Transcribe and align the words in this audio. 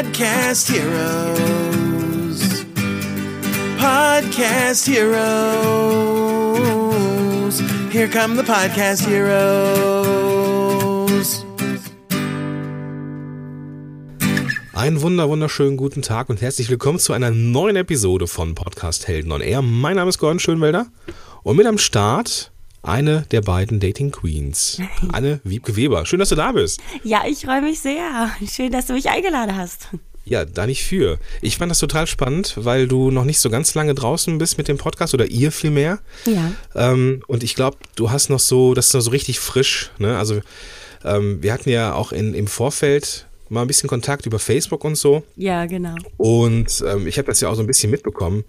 Podcast 0.00 0.72
Heroes. 0.72 2.40
Podcast 3.78 4.88
Heroes. 4.88 5.20
Here 7.92 8.08
come 8.08 8.34
the 8.34 8.42
Podcast 8.42 9.06
Heroes. 9.06 9.44
Einen 14.72 15.02
wunder 15.02 15.28
wunderschönen 15.28 15.76
guten 15.76 16.00
Tag 16.00 16.30
und 16.30 16.40
herzlich 16.40 16.70
willkommen 16.70 16.98
zu 16.98 17.12
einer 17.12 17.30
neuen 17.30 17.76
Episode 17.76 18.26
von 18.26 18.54
Podcast 18.54 19.06
Helden 19.06 19.32
on 19.32 19.42
Air. 19.42 19.60
Mein 19.60 19.96
Name 19.96 20.08
ist 20.08 20.16
Gordon 20.16 20.38
Schönwelder 20.38 20.86
und 21.42 21.58
mit 21.58 21.66
am 21.66 21.76
Start 21.76 22.52
eine 22.82 23.26
der 23.30 23.42
beiden 23.42 23.80
Dating 23.80 24.10
Queens, 24.10 24.80
Anne 25.12 25.40
Wiebke 25.44 25.76
Weber. 25.76 26.06
Schön, 26.06 26.18
dass 26.18 26.30
du 26.30 26.34
da 26.34 26.52
bist. 26.52 26.80
Ja, 27.04 27.22
ich 27.26 27.40
freue 27.44 27.62
mich 27.62 27.80
sehr. 27.80 28.30
Schön, 28.50 28.72
dass 28.72 28.86
du 28.86 28.94
mich 28.94 29.08
eingeladen 29.08 29.56
hast. 29.56 29.88
Ja, 30.24 30.44
da 30.44 30.66
nicht 30.66 30.84
für. 30.84 31.18
Ich 31.40 31.56
fand 31.56 31.70
das 31.70 31.78
total 31.78 32.06
spannend, 32.06 32.54
weil 32.56 32.86
du 32.86 33.10
noch 33.10 33.24
nicht 33.24 33.40
so 33.40 33.50
ganz 33.50 33.74
lange 33.74 33.94
draußen 33.94 34.38
bist 34.38 34.58
mit 34.58 34.68
dem 34.68 34.78
Podcast 34.78 35.12
oder 35.14 35.26
ihr 35.26 35.50
vielmehr. 35.50 35.98
Ja. 36.26 36.52
Ähm, 36.74 37.22
und 37.26 37.42
ich 37.42 37.54
glaube, 37.54 37.78
du 37.96 38.10
hast 38.10 38.28
noch 38.28 38.38
so, 38.38 38.74
das 38.74 38.88
ist 38.88 38.94
noch 38.94 39.00
so 39.00 39.10
richtig 39.10 39.40
frisch. 39.40 39.90
Ne? 39.98 40.16
Also 40.16 40.40
ähm, 41.04 41.42
wir 41.42 41.52
hatten 41.52 41.70
ja 41.70 41.94
auch 41.94 42.12
in, 42.12 42.34
im 42.34 42.46
Vorfeld 42.46 43.26
mal 43.48 43.62
ein 43.62 43.66
bisschen 43.66 43.88
Kontakt 43.88 44.26
über 44.26 44.38
Facebook 44.38 44.84
und 44.84 44.94
so. 44.94 45.24
Ja, 45.36 45.66
genau. 45.66 45.96
Und 46.16 46.84
ähm, 46.86 47.06
ich 47.06 47.18
habe 47.18 47.26
das 47.26 47.40
ja 47.40 47.48
auch 47.48 47.54
so 47.54 47.62
ein 47.62 47.66
bisschen 47.66 47.90
mitbekommen 47.90 48.44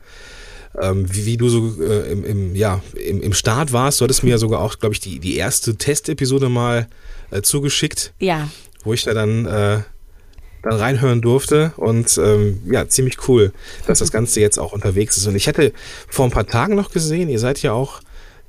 ähm, 0.80 1.06
wie, 1.14 1.26
wie, 1.26 1.38
du 1.38 1.50
so 1.50 1.82
äh, 1.82 2.12
im, 2.12 2.24
im, 2.24 2.56
ja, 2.56 2.82
im, 2.96 3.22
im 3.22 3.34
Start 3.34 3.74
warst. 3.74 4.00
Du 4.00 4.06
hattest 4.06 4.24
mir 4.24 4.32
ja 4.32 4.38
sogar 4.38 4.62
auch, 4.62 4.80
glaube 4.80 4.94
ich, 4.94 5.00
die, 5.00 5.20
die 5.20 5.36
erste 5.36 5.76
Testepisode 5.76 6.50
mal 6.50 6.88
äh, 7.32 7.42
zugeschickt. 7.42 8.14
Ja. 8.20 8.50
Wo 8.84 8.94
ich 8.94 9.04
da 9.04 9.14
dann, 9.14 9.46
äh, 9.46 9.80
dann 10.64 10.74
reinhören 10.74 11.22
durfte. 11.22 11.74
Und 11.78 12.18
ähm, 12.18 12.62
ja, 12.72 12.88
ziemlich 12.88 13.28
cool, 13.28 13.52
dass 13.88 14.00
das 14.00 14.12
Ganze 14.12 14.40
jetzt 14.40 14.60
auch 14.60 14.72
unterwegs 14.72 15.18
ist. 15.18 15.28
Und 15.28 15.36
ich 15.36 15.48
hätte 15.48 15.74
vor 16.08 16.26
ein 16.26 16.32
paar 16.32 16.48
Tagen 16.48 16.76
noch 16.76 16.92
gesehen, 16.92 17.30
ihr 17.30 17.40
seid 17.40 17.62
ja 17.62 17.74
auch 17.74 18.02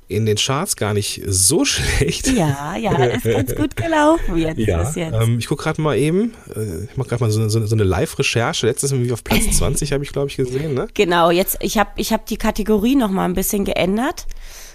in 0.07 0.25
den 0.25 0.37
Charts 0.37 0.75
gar 0.75 0.93
nicht 0.93 1.21
so 1.25 1.65
schlecht. 1.65 2.27
Ja, 2.27 2.75
ja, 2.75 2.91
ist 3.05 3.23
ganz 3.23 3.55
gut 3.55 3.75
gelaufen 3.75 4.37
jetzt. 4.37 4.59
Ja, 4.59 4.83
jetzt. 4.83 4.97
Ähm, 4.97 5.39
ich 5.39 5.47
gucke 5.47 5.63
gerade 5.63 5.81
mal 5.81 5.97
eben, 5.97 6.33
äh, 6.55 6.85
ich 6.85 6.97
mache 6.97 7.09
gerade 7.09 7.23
mal 7.23 7.31
so, 7.31 7.47
so, 7.49 7.65
so 7.65 7.75
eine 7.75 7.83
Live-Recherche. 7.83 8.67
Letztes 8.67 8.91
Mal 8.91 9.11
auf 9.11 9.23
Platz 9.23 9.49
20 9.57 9.91
habe 9.93 10.03
ich, 10.03 10.11
glaube 10.11 10.29
ich, 10.29 10.37
gesehen. 10.37 10.73
Ne? 10.73 10.87
Genau, 10.93 11.31
jetzt, 11.31 11.57
ich 11.61 11.77
habe 11.77 11.91
ich 11.97 12.13
hab 12.13 12.25
die 12.25 12.37
Kategorie 12.37 12.95
noch 12.95 13.09
mal 13.09 13.25
ein 13.25 13.33
bisschen 13.33 13.65
geändert. 13.65 14.25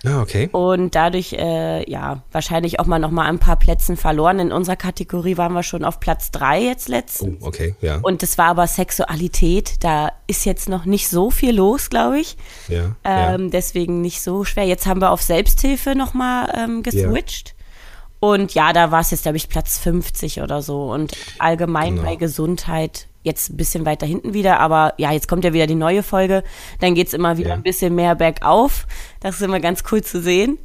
Ah, 0.05 0.23
okay. 0.23 0.49
Und 0.53 0.95
dadurch, 0.95 1.33
äh, 1.33 1.89
ja, 1.91 2.23
wahrscheinlich 2.31 2.81
auch 2.81 2.87
mal 2.87 2.99
noch 2.99 3.11
mal 3.11 3.25
ein 3.27 3.39
paar 3.39 3.57
Plätzen 3.57 3.97
verloren. 3.97 4.39
In 4.39 4.53
unserer 4.53 4.77
Kategorie 4.77 5.37
waren 5.37 5.53
wir 5.53 5.63
schon 5.63 5.85
auf 5.85 6.01
Platz 6.01 6.31
drei 6.31 6.63
jetzt 6.63 6.89
letztens. 6.89 7.43
Oh, 7.43 7.47
okay, 7.47 7.75
ja. 7.81 7.99
Und 8.03 8.23
das 8.23 8.39
war 8.39 8.47
aber 8.47 8.67
Sexualität. 8.67 9.83
Da 9.83 10.13
ist 10.27 10.45
jetzt 10.45 10.69
noch 10.69 10.85
nicht 10.85 11.09
so 11.09 11.31
viel 11.31 11.55
los, 11.55 11.91
glaube 11.91 12.21
ich. 12.21 12.37
Ja, 12.69 12.97
ähm, 13.05 13.45
ja. 13.45 13.51
Deswegen 13.51 14.01
nicht 14.01 14.23
so 14.23 14.45
schwer. 14.45 14.65
Jetzt 14.65 14.87
haben 14.87 15.01
wir 15.01 15.11
auf 15.11 15.23
Selbsthilfe 15.23 15.95
noch 15.95 16.15
mal 16.15 16.53
ähm, 16.57 16.83
geswitcht. 16.83 17.49
Ja. 17.49 17.55
Und 18.21 18.55
ja, 18.55 18.73
da 18.73 18.91
war 18.91 19.01
es 19.01 19.11
jetzt, 19.11 19.23
glaube 19.23 19.37
ich, 19.37 19.49
Platz 19.49 19.79
50 19.79 20.41
oder 20.43 20.63
so. 20.63 20.93
Und 20.93 21.13
allgemein 21.39 21.97
genau. 21.97 22.09
bei 22.09 22.17
Gesundheit 22.17 23.07
jetzt 23.29 23.51
ein 23.51 23.57
bisschen 23.57 23.87
weiter 23.87 24.07
hinten 24.07 24.35
wieder, 24.35 24.59
aber 24.59 24.95
ja, 24.99 25.13
jetzt 25.13 25.29
kommt 25.29 25.45
ja 25.45 25.53
wieder 25.53 25.67
die 25.67 25.77
neue 25.77 26.03
Folge. 26.03 26.43
Dann 26.81 26.95
geht 26.95 27.07
es 27.07 27.15
immer 27.15 27.39
wieder 27.39 27.51
ja. 27.51 27.55
ein 27.55 27.63
bisschen 27.63 27.95
mehr 27.95 28.15
bergauf. 28.17 28.87
Das 29.21 29.37
ist 29.37 29.43
immer 29.43 29.61
ganz 29.61 29.85
cool 29.91 30.03
zu 30.03 30.21
sehen. 30.21 30.59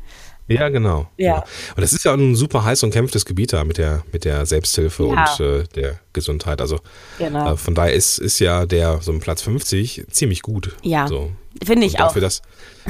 Ja, 0.47 0.69
genau. 0.69 1.07
Ja. 1.17 1.37
Und 1.75 1.81
das 1.81 1.93
ist 1.93 2.03
ja 2.03 2.13
ein 2.13 2.35
super 2.35 2.65
heiß 2.65 2.83
und 2.83 2.91
kämpftes 2.91 3.25
Gebiet 3.25 3.53
da 3.53 3.63
mit 3.63 3.77
der, 3.77 4.03
mit 4.11 4.25
der 4.25 4.45
Selbsthilfe 4.45 5.07
ja. 5.07 5.09
und 5.09 5.39
äh, 5.39 5.63
der 5.75 5.99
Gesundheit. 6.11 6.59
Also 6.59 6.79
genau. 7.17 7.53
äh, 7.53 7.57
von 7.57 7.75
daher 7.75 7.93
ist, 7.93 8.17
ist 8.17 8.39
ja 8.39 8.65
der 8.65 9.01
so 9.01 9.11
ein 9.11 9.19
Platz 9.19 9.41
50 9.43 10.05
ziemlich 10.11 10.41
gut. 10.41 10.75
Ja. 10.81 11.07
So. 11.07 11.31
Finde 11.63 11.85
ich 11.85 11.93
und 11.93 12.01
dafür, 12.01 12.21
auch. 12.21 12.25
Dass, 12.25 12.41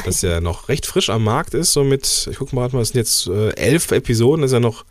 dass 0.05 0.23
er 0.23 0.41
noch 0.41 0.69
recht 0.69 0.85
frisch 0.85 1.09
am 1.09 1.23
Markt 1.23 1.53
ist, 1.53 1.73
so 1.73 1.83
mit, 1.83 2.27
ich 2.31 2.37
gucke 2.37 2.55
mal, 2.55 2.73
es 2.73 2.89
sind 2.89 2.95
jetzt 2.97 3.27
äh, 3.27 3.49
elf 3.51 3.91
Episoden, 3.91 4.43
ist 4.43 4.53
er 4.53 4.59
noch 4.59 4.85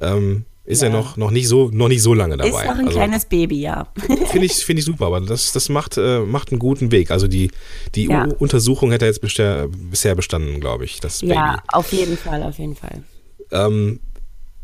ähm, 0.00 0.44
ist 0.66 0.82
ja. 0.82 0.88
er 0.88 0.92
noch, 0.92 1.16
noch, 1.16 1.30
nicht 1.30 1.48
so, 1.48 1.70
noch 1.72 1.88
nicht 1.88 2.02
so 2.02 2.12
lange 2.12 2.36
dabei. 2.36 2.48
Ist 2.48 2.66
noch 2.66 2.78
ein 2.78 2.86
also, 2.86 2.98
kleines 2.98 3.24
Baby, 3.24 3.60
ja. 3.60 3.86
Finde 4.26 4.46
ich, 4.46 4.52
find 4.64 4.78
ich 4.78 4.84
super, 4.84 5.06
aber 5.06 5.20
das, 5.20 5.52
das 5.52 5.68
macht, 5.68 5.96
äh, 5.96 6.20
macht 6.20 6.50
einen 6.50 6.58
guten 6.58 6.90
Weg. 6.90 7.10
Also 7.10 7.28
die, 7.28 7.50
die 7.94 8.06
ja. 8.06 8.24
Untersuchung 8.38 8.90
hätte 8.90 9.04
er 9.04 9.10
jetzt 9.10 9.20
bisher, 9.20 9.68
bisher 9.68 10.14
bestanden, 10.16 10.60
glaube 10.60 10.84
ich, 10.84 11.00
das 11.00 11.20
Baby. 11.20 11.34
Ja, 11.34 11.62
auf 11.68 11.92
jeden 11.92 12.16
Fall, 12.16 12.42
auf 12.42 12.58
jeden 12.58 12.74
Fall. 12.74 13.02
Ähm, 13.52 14.00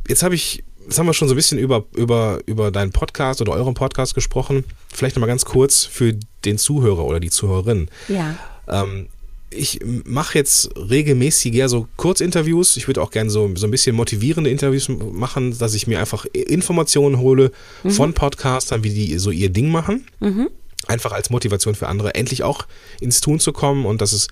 jetzt 0.09 0.25
habe 0.25 0.35
ich, 0.35 0.65
jetzt 0.85 0.99
haben 0.99 1.07
wir 1.07 1.15
schon 1.15 1.29
so 1.29 1.35
ein 1.35 1.37
bisschen 1.37 1.59
über, 1.59 1.85
über, 1.95 2.41
über 2.47 2.73
deinen 2.73 2.91
Podcast 2.91 3.41
oder 3.41 3.53
euren 3.53 3.75
Podcast 3.75 4.15
gesprochen. 4.15 4.65
Vielleicht 4.93 5.15
nochmal 5.15 5.29
ganz 5.29 5.45
kurz 5.45 5.85
für 5.85 6.15
den 6.45 6.59
Zuhörer 6.59 7.05
oder 7.05 7.21
die 7.21 7.31
Zuhörerin. 7.31 7.89
Ja. 8.09 8.37
Ähm, 8.67 9.09
ich 9.53 9.81
mache 10.05 10.39
jetzt 10.39 10.71
regelmäßig 10.77 11.55
ja 11.55 11.69
so 11.69 11.89
Kurzinterviews. 11.97 12.77
Ich 12.77 12.87
würde 12.87 13.03
auch 13.03 13.11
gerne 13.11 13.31
so, 13.31 13.51
so 13.55 13.67
ein 13.67 13.71
bisschen 13.71 13.95
motivierende 13.95 14.51
Interviews 14.51 14.89
machen, 14.89 15.57
dass 15.59 15.75
ich 15.75 15.87
mir 15.87 16.01
einfach 16.01 16.25
Informationen 16.27 17.19
hole 17.19 17.53
mhm. 17.83 17.91
von 17.91 18.15
Podcastern, 18.15 18.85
wie 18.85 18.91
die 18.91 19.19
so 19.19 19.31
ihr 19.31 19.51
Ding 19.51 19.71
machen. 19.71 20.07
Mhm. 20.21 20.49
Einfach 20.87 21.13
als 21.13 21.31
Motivation 21.31 21.75
für 21.75 21.89
andere, 21.89 22.15
endlich 22.15 22.43
auch 22.43 22.67
ins 23.01 23.21
Tun 23.21 23.39
zu 23.39 23.53
kommen 23.53 23.87
und 23.87 24.01
dass 24.01 24.13
es, 24.13 24.29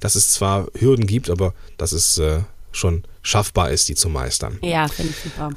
dass 0.00 0.16
es 0.16 0.32
zwar 0.32 0.66
Hürden 0.76 1.06
gibt, 1.06 1.30
aber 1.30 1.54
dass 1.78 1.92
es 1.92 2.18
äh, 2.18 2.40
schon 2.72 3.04
schaffbar 3.22 3.70
ist, 3.70 3.88
die 3.88 3.94
zu 3.94 4.08
meistern. 4.08 4.58
Ja, 4.62 4.88
finde 4.88 5.12
ich 5.12 5.22
super. 5.22 5.50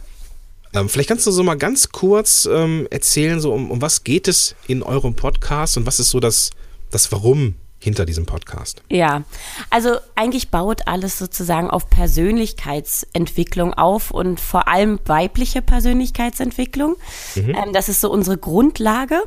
Ähm, 0.74 0.90
vielleicht 0.90 1.10
kannst 1.10 1.26
du 1.26 1.32
so 1.32 1.42
mal 1.42 1.56
ganz 1.56 1.90
kurz 1.90 2.48
ähm, 2.52 2.88
erzählen, 2.92 3.40
so 3.40 3.54
um, 3.54 3.72
um 3.72 3.82
was 3.82 4.04
geht 4.04 4.28
es 4.28 4.56
in 4.68 4.84
eurem 4.84 5.16
Podcast 5.16 5.78
und 5.78 5.86
was 5.86 6.00
ist 6.00 6.12
so 6.12 6.20
das, 6.20 6.52
das 6.92 7.12
Warum 7.12 7.56
hinter 7.80 8.06
diesem 8.06 8.26
Podcast? 8.26 8.82
Ja, 8.90 9.24
also 9.70 9.98
eigentlich 10.16 10.50
baut 10.50 10.88
alles 10.88 11.18
sozusagen 11.20 11.70
auf 11.70 11.90
Persönlichkeitsentwicklung 11.90 13.74
auf 13.74 14.12
und 14.12 14.40
vor 14.40 14.68
allem 14.68 15.00
weibliche 15.06 15.62
Persönlichkeitsentwicklung. 15.62 16.96
Mhm. 17.36 17.50
Ähm, 17.50 17.74
das 17.74 17.90
ist 17.90 18.02
so 18.02 18.12
unsere 18.12 18.38
Grundlage. 18.38 19.24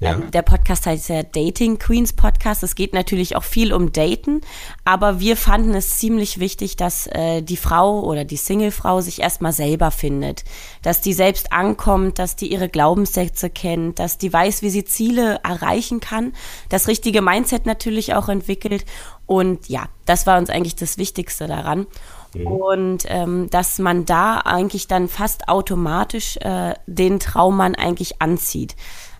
Ja. 0.00 0.14
Ähm, 0.14 0.30
der 0.30 0.42
Podcast 0.42 0.86
heißt 0.86 1.08
ja 1.08 1.22
Dating 1.22 1.78
Queens 1.78 2.12
Podcast. 2.12 2.62
Es 2.62 2.74
geht 2.74 2.92
natürlich 2.92 3.36
auch 3.36 3.44
viel 3.44 3.72
um 3.72 3.92
Daten, 3.92 4.40
aber 4.84 5.20
wir 5.20 5.36
fanden 5.36 5.74
es 5.74 5.98
ziemlich 5.98 6.38
wichtig, 6.38 6.76
dass 6.76 7.08
äh, 7.08 7.42
die 7.42 7.56
Frau 7.56 8.00
oder 8.02 8.24
die 8.24 8.36
Singlefrau 8.36 9.00
sich 9.00 9.20
erstmal 9.20 9.52
selber 9.52 9.90
findet, 9.90 10.44
dass 10.82 11.00
die 11.00 11.12
selbst 11.12 11.52
ankommt, 11.52 12.18
dass 12.18 12.36
die 12.36 12.52
ihre 12.52 12.68
Glaubenssätze 12.68 13.50
kennt, 13.50 13.98
dass 13.98 14.18
die 14.18 14.32
weiß, 14.32 14.62
wie 14.62 14.70
sie 14.70 14.84
Ziele 14.84 15.40
erreichen 15.42 16.00
kann, 16.00 16.32
das 16.68 16.86
richtige 16.86 17.22
Mindset 17.22 17.66
natürlich 17.66 18.14
auch 18.14 18.28
entwickelt. 18.28 18.84
Und 19.26 19.68
ja, 19.68 19.88
das 20.06 20.26
war 20.26 20.38
uns 20.38 20.48
eigentlich 20.48 20.76
das 20.76 20.96
Wichtigste 20.96 21.46
daran. 21.46 21.86
Mhm. 22.34 22.46
Und 22.46 23.04
ähm, 23.08 23.50
dass 23.50 23.78
man 23.78 24.04
da 24.04 24.38
eigentlich 24.38 24.86
dann 24.86 25.08
fast 25.08 25.48
automatisch 25.48 26.36
äh, 26.38 26.74
den 26.86 27.20
Traummann 27.20 27.74
eigentlich 27.74 28.22
anzieht. 28.22 28.76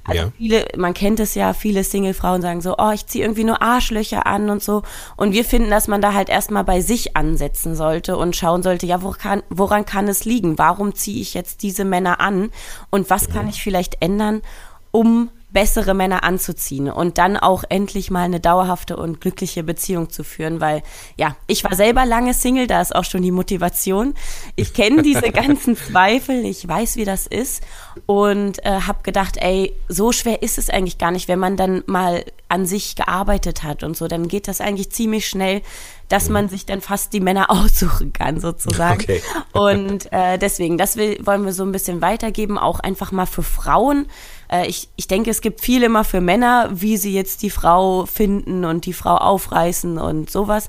Also 0.09 0.23
Ja. 0.23 0.33
viele, 0.37 0.67
man 0.77 0.95
kennt 0.95 1.21
es 1.21 1.35
ja, 1.35 1.53
viele 1.53 1.85
Singlefrauen 1.85 2.43
sagen 2.43 2.61
so, 2.61 2.77
oh, 2.79 2.91
ich 2.93 3.07
ziehe 3.07 3.25
irgendwie 3.25 3.45
nur 3.45 3.63
Arschlöcher 3.63 4.27
an 4.27 4.51
und 4.51 4.63
so. 4.63 4.83
Und 5.17 5.33
wir 5.33 5.45
finden, 5.45 5.71
dass 5.71 5.87
man 5.87 6.01
da 6.01 6.15
halt 6.15 6.29
erstmal 6.29 6.65
bei 6.65 6.81
sich 6.81 7.17
ansetzen 7.17 7.77
sollte 7.77 8.17
und 8.17 8.35
schauen 8.35 8.63
sollte, 8.63 8.87
ja, 8.87 9.03
woran 9.03 9.19
kann, 9.19 9.43
woran 9.51 9.85
kann 9.85 10.09
es 10.09 10.25
liegen? 10.25 10.59
Warum 10.59 10.95
ziehe 10.95 11.21
ich 11.21 11.35
jetzt 11.35 11.63
diese 11.63 11.85
Männer 11.85 12.21
an? 12.21 12.51
Und 12.91 13.11
was 13.11 13.29
kann 13.29 13.49
ich 13.49 13.63
vielleicht 13.63 14.03
ändern, 14.03 14.43
um 14.91 15.31
bessere 15.51 15.95
Männer 15.95 16.25
anzuziehen 16.25 16.91
und 16.91 17.17
dann 17.17 17.37
auch 17.37 17.65
endlich 17.69 18.11
mal 18.11 18.25
eine 18.25 18.39
dauerhafte 18.39 18.97
und 18.97 19.21
glückliche 19.21 19.63
Beziehung 19.63 20.11
zu 20.11 20.23
führen, 20.23 20.61
weil 20.61 20.83
ja, 21.17 21.37
ich 21.47 21.65
war 21.65 21.75
selber 21.75 22.05
lange 22.05 22.35
Single, 22.35 22.67
da 22.67 22.83
ist 22.83 22.95
auch 22.95 23.05
schon 23.05 23.23
die 23.23 23.31
Motivation. 23.31 24.15
Ich 24.57 24.75
kenne 24.75 25.03
diese 25.03 25.31
ganzen 25.33 25.77
Zweifel, 25.77 26.45
ich 26.45 26.69
weiß, 26.69 26.97
wie 26.97 27.07
das 27.07 27.27
ist 27.27 27.63
und 28.05 28.65
äh, 28.65 28.83
habe 28.83 29.03
gedacht, 29.03 29.39
ey, 29.39 29.75
so 29.89 30.13
schwer 30.13 30.43
ist 30.43 30.59
es 30.59 30.69
eigentlich 30.69 30.99
gar 30.99 31.13
nicht, 31.13 31.29
wenn 31.29 31.39
man 31.39 31.57
dann 31.57 31.83
mal 31.87 32.25
an 32.49 32.67
sich 32.67 32.97
gearbeitet 32.97 33.63
hat 33.63 33.83
und 33.83 33.97
so, 33.97 34.09
dann 34.09 34.29
geht 34.29 34.49
das 34.49 34.61
eigentlich 34.61 34.91
ziemlich 34.91 35.29
schnell, 35.29 35.63
dass 36.09 36.31
man 36.31 36.49
sich 36.49 36.67
dann 36.67 36.81
fast 36.81 37.13
die 37.13 37.21
Männer 37.21 37.51
aussuchen 37.51 38.13
kann, 38.13 38.41
sozusagen. 38.41 39.03
Okay. 39.03 39.23
Und 39.53 40.13
äh, 40.13 40.39
deswegen, 40.39 40.79
das 40.79 40.97
will, 40.97 41.19
wollen 41.25 41.45
wir 41.45 41.53
so 41.53 41.63
ein 41.63 41.73
bisschen 41.73 42.01
weitergeben, 42.01 42.59
auch 42.59 42.81
einfach 42.81 43.13
mal 43.13 43.27
für 43.27 43.43
Frauen. 43.43 44.07
Äh, 44.51 44.67
ich, 44.67 44.89
ich 44.97 45.09
denke, 45.09 45.31
es 45.31 45.41
gibt 45.41 45.61
viel 45.61 45.83
immer 45.83 46.05
für 46.05 46.21
Männer, 46.21 46.69
wie 46.73 46.97
sie 46.97 47.13
jetzt 47.15 47.43
die 47.43 47.51
Frau 47.51 48.07
finden 48.07 48.65
und 48.65 48.87
die 48.87 48.93
Frau 48.93 49.17
aufreißen 49.17 49.99
und 49.99 50.31
sowas. 50.31 50.69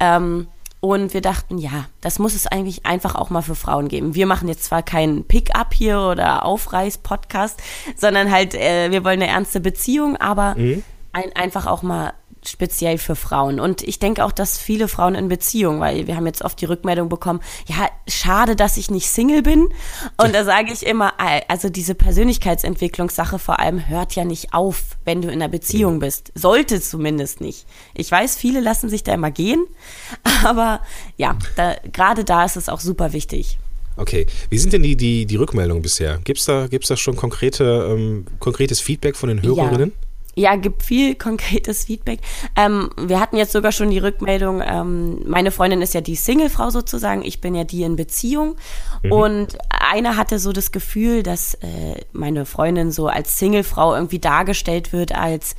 Ähm, 0.00 0.48
und 0.80 1.14
wir 1.14 1.22
dachten, 1.22 1.56
ja, 1.56 1.86
das 2.02 2.18
muss 2.18 2.34
es 2.34 2.46
eigentlich 2.46 2.84
einfach 2.84 3.14
auch 3.14 3.30
mal 3.30 3.40
für 3.40 3.54
Frauen 3.54 3.88
geben. 3.88 4.14
Wir 4.14 4.26
machen 4.26 4.48
jetzt 4.48 4.64
zwar 4.64 4.82
keinen 4.82 5.24
Pick-up 5.24 5.72
hier 5.72 5.98
oder 5.98 6.44
Aufreiß-Podcast, 6.44 7.58
sondern 7.96 8.30
halt, 8.30 8.54
äh, 8.54 8.90
wir 8.90 9.02
wollen 9.02 9.22
eine 9.22 9.30
ernste 9.30 9.60
Beziehung, 9.60 10.16
aber 10.18 10.54
Mhm. 10.56 10.84
ein, 11.12 11.32
einfach 11.34 11.66
auch 11.66 11.82
mal 11.82 12.12
speziell 12.48 12.98
für 12.98 13.16
Frauen. 13.16 13.60
Und 13.60 13.82
ich 13.82 13.98
denke 13.98 14.24
auch, 14.24 14.32
dass 14.32 14.58
viele 14.58 14.88
Frauen 14.88 15.14
in 15.14 15.28
Beziehung, 15.28 15.80
weil 15.80 16.06
wir 16.06 16.16
haben 16.16 16.26
jetzt 16.26 16.42
oft 16.42 16.60
die 16.60 16.66
Rückmeldung 16.66 17.08
bekommen, 17.08 17.40
ja, 17.66 17.88
schade, 18.08 18.56
dass 18.56 18.76
ich 18.76 18.90
nicht 18.90 19.08
Single 19.08 19.42
bin. 19.42 19.68
Und 20.16 20.34
da 20.34 20.44
sage 20.44 20.72
ich 20.72 20.84
immer, 20.84 21.14
also 21.48 21.68
diese 21.68 21.94
Persönlichkeitsentwicklungssache 21.94 23.38
vor 23.38 23.60
allem 23.60 23.88
hört 23.88 24.14
ja 24.14 24.24
nicht 24.24 24.54
auf, 24.54 24.82
wenn 25.04 25.22
du 25.22 25.28
in 25.28 25.34
einer 25.34 25.48
Beziehung 25.48 25.98
bist. 25.98 26.32
Sollte 26.34 26.80
zumindest 26.80 27.40
nicht. 27.40 27.66
Ich 27.94 28.10
weiß, 28.10 28.36
viele 28.36 28.60
lassen 28.60 28.88
sich 28.88 29.02
da 29.02 29.14
immer 29.14 29.30
gehen, 29.30 29.66
aber 30.44 30.80
ja, 31.16 31.36
da, 31.56 31.76
gerade 31.92 32.24
da 32.24 32.44
ist 32.44 32.56
es 32.56 32.68
auch 32.68 32.80
super 32.80 33.12
wichtig. 33.12 33.58
Okay, 33.96 34.26
wie 34.50 34.58
sind 34.58 34.72
denn 34.72 34.82
die, 34.82 34.96
die, 34.96 35.24
die 35.24 35.36
Rückmeldungen 35.36 35.82
bisher? 35.82 36.18
Gibt 36.24 36.40
es 36.40 36.46
da, 36.46 36.66
gibt's 36.66 36.88
da 36.88 36.96
schon 36.96 37.14
konkrete, 37.14 37.88
ähm, 37.90 38.24
konkretes 38.40 38.80
Feedback 38.80 39.16
von 39.16 39.28
den 39.28 39.42
Hörerinnen? 39.42 39.90
Ja. 39.90 40.03
Ja, 40.36 40.56
gibt 40.56 40.82
viel 40.82 41.14
konkretes 41.14 41.84
Feedback. 41.84 42.20
Ähm, 42.56 42.90
wir 42.96 43.20
hatten 43.20 43.36
jetzt 43.36 43.52
sogar 43.52 43.72
schon 43.72 43.90
die 43.90 43.98
Rückmeldung, 43.98 44.62
ähm, 44.64 45.22
meine 45.26 45.50
Freundin 45.50 45.82
ist 45.82 45.94
ja 45.94 46.00
die 46.00 46.16
Singlefrau 46.16 46.70
sozusagen, 46.70 47.22
ich 47.22 47.40
bin 47.40 47.54
ja 47.54 47.64
die 47.64 47.82
in 47.82 47.96
Beziehung. 47.96 48.56
Mhm. 49.02 49.12
Und 49.12 49.58
einer 49.70 50.16
hatte 50.16 50.38
so 50.38 50.52
das 50.52 50.72
Gefühl, 50.72 51.22
dass 51.22 51.54
äh, 51.54 52.00
meine 52.12 52.46
Freundin 52.46 52.90
so 52.90 53.08
als 53.08 53.38
Singlefrau 53.38 53.94
irgendwie 53.94 54.18
dargestellt 54.18 54.92
wird 54.92 55.14
als 55.14 55.54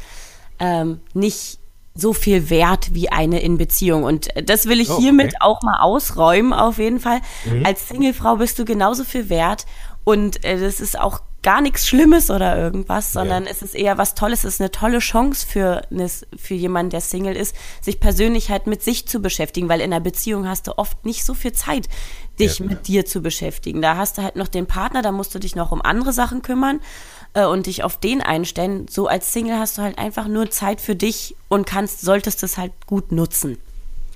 ähm, 0.60 1.00
nicht 1.14 1.60
so 1.98 2.12
viel 2.12 2.50
wert 2.50 2.94
wie 2.94 3.10
eine 3.10 3.40
in 3.40 3.58
Beziehung. 3.58 4.04
Und 4.04 4.28
das 4.44 4.66
will 4.68 4.82
ich 4.82 4.90
oh, 4.90 5.00
hiermit 5.00 5.28
okay. 5.28 5.38
auch 5.40 5.62
mal 5.62 5.80
ausräumen, 5.80 6.52
auf 6.52 6.78
jeden 6.78 7.00
Fall. 7.00 7.22
Mhm. 7.46 7.66
Als 7.66 7.88
Singlefrau 7.88 8.36
bist 8.36 8.60
du 8.60 8.66
genauso 8.66 9.06
viel 9.06 9.30
wert. 9.30 9.66
Und 10.04 10.44
äh, 10.44 10.60
das 10.60 10.82
ist 10.82 11.00
auch 11.00 11.22
gar 11.46 11.62
nichts 11.62 11.88
Schlimmes 11.88 12.32
oder 12.32 12.58
irgendwas, 12.58 13.14
sondern 13.14 13.46
ja. 13.46 13.52
es 13.52 13.62
ist 13.62 13.76
eher 13.76 14.00
was 14.00 14.16
Tolles, 14.16 14.46
es 14.46 14.56
ist 14.56 14.62
eine 14.62 14.72
tolle 14.72 14.98
Chance 14.98 15.46
für, 15.48 15.84
für 16.36 16.56
jemanden, 16.56 16.90
der 16.90 17.02
Single 17.02 17.36
ist, 17.36 17.56
sich 17.82 18.00
persönlich 18.00 18.50
halt 18.50 18.66
mit 18.66 18.82
sich 18.82 19.08
zu 19.08 19.20
beschäftigen, 19.20 19.70
weil 19.70 19.80
in 19.80 19.94
einer 19.94 20.00
Beziehung 20.00 20.48
hast 20.48 20.66
du 20.66 20.76
oft 20.80 21.06
nicht 21.06 21.24
so 21.24 21.36
viel 21.36 21.52
Zeit, 21.54 21.88
dich 22.40 22.58
ja. 22.58 22.66
mit 22.66 22.88
dir 22.88 23.06
zu 23.06 23.22
beschäftigen. 23.22 23.84
Da 23.84 23.96
hast 23.96 24.18
du 24.18 24.24
halt 24.24 24.38
noch 24.38 24.48
den 24.48 24.66
Partner, 24.66 25.04
da 25.04 25.12
musst 25.12 25.36
du 25.36 25.40
dich 25.40 25.56
noch 25.56 25.72
um 25.72 25.84
andere 25.84 26.14
Sachen 26.14 26.42
kümmern 26.42 26.80
äh, 27.36 27.46
und 27.46 27.68
dich 27.68 27.84
auf 27.84 28.00
den 28.00 28.22
einstellen. 28.22 28.88
So 28.90 29.06
als 29.06 29.32
Single 29.32 29.60
hast 29.60 29.78
du 29.78 29.84
halt 29.84 30.00
einfach 30.00 30.28
nur 30.28 30.50
Zeit 30.50 30.82
für 30.82 30.96
dich 30.96 31.36
und 31.48 31.68
kannst, 31.68 32.02
solltest 32.02 32.42
es 32.42 32.58
halt 32.58 32.72
gut 32.88 33.12
nutzen. 33.12 33.60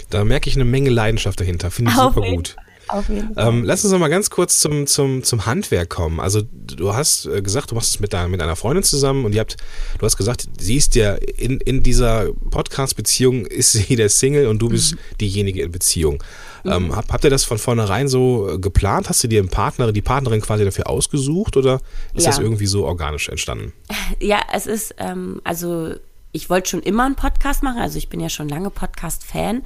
Da 0.09 0.23
merke 0.23 0.49
ich 0.49 0.55
eine 0.55 0.65
Menge 0.65 0.89
Leidenschaft 0.89 1.39
dahinter. 1.39 1.69
Finde 1.69 1.91
ich 1.91 1.97
Auf 1.99 2.15
super 2.15 2.27
gut. 2.27 2.55
Auf 2.89 3.07
jeden 3.09 3.33
Fall. 3.33 3.47
Ähm, 3.47 3.63
lass 3.63 3.83
uns 3.83 3.93
noch 3.93 3.99
mal 3.99 4.09
ganz 4.09 4.29
kurz 4.29 4.59
zum, 4.59 4.87
zum, 4.87 5.23
zum 5.23 5.45
Handwerk 5.45 5.89
kommen. 5.89 6.19
Also 6.19 6.41
du 6.41 6.93
hast 6.93 7.25
äh, 7.25 7.41
gesagt, 7.41 7.71
du 7.71 7.75
machst 7.75 7.95
es 7.95 7.99
mit, 7.99 8.13
deiner, 8.13 8.27
mit 8.27 8.41
einer 8.41 8.55
Freundin 8.55 8.83
zusammen 8.83 9.25
und 9.25 9.33
ihr 9.33 9.41
habt, 9.41 9.57
du 9.97 10.05
hast 10.05 10.17
gesagt, 10.17 10.47
sie 10.59 10.75
ist 10.75 10.95
ja 10.95 11.13
in, 11.15 11.59
in 11.61 11.83
dieser 11.83 12.31
Podcast-Beziehung 12.49 13.45
ist 13.45 13.73
sie 13.73 13.95
der 13.95 14.09
Single 14.09 14.47
und 14.47 14.59
du 14.59 14.69
bist 14.69 14.93
mhm. 14.93 14.97
diejenige 15.21 15.61
in 15.61 15.71
Beziehung. 15.71 16.23
Mhm. 16.63 16.71
Ähm, 16.71 16.95
hab, 16.95 17.11
habt 17.11 17.23
ihr 17.23 17.29
das 17.29 17.43
von 17.43 17.57
vornherein 17.57 18.07
so 18.07 18.49
äh, 18.49 18.59
geplant? 18.59 19.09
Hast 19.09 19.23
du 19.23 19.27
dir 19.27 19.39
einen 19.39 19.49
Partner, 19.49 19.91
die 19.91 20.01
Partnerin 20.01 20.41
quasi 20.41 20.65
dafür 20.65 20.89
ausgesucht 20.89 21.57
oder 21.57 21.79
ist 22.13 22.25
ja. 22.25 22.31
das 22.31 22.39
irgendwie 22.39 22.67
so 22.67 22.85
organisch 22.85 23.29
entstanden? 23.29 23.73
Ja, 24.19 24.39
es 24.51 24.65
ist, 24.65 24.95
ähm, 24.97 25.39
also 25.43 25.93
ich 26.31 26.49
wollte 26.49 26.69
schon 26.69 26.81
immer 26.81 27.05
einen 27.05 27.15
Podcast 27.15 27.63
machen, 27.63 27.79
also 27.79 27.97
ich 27.97 28.09
bin 28.09 28.19
ja 28.19 28.29
schon 28.29 28.49
lange 28.49 28.69
Podcast-Fan 28.69 29.63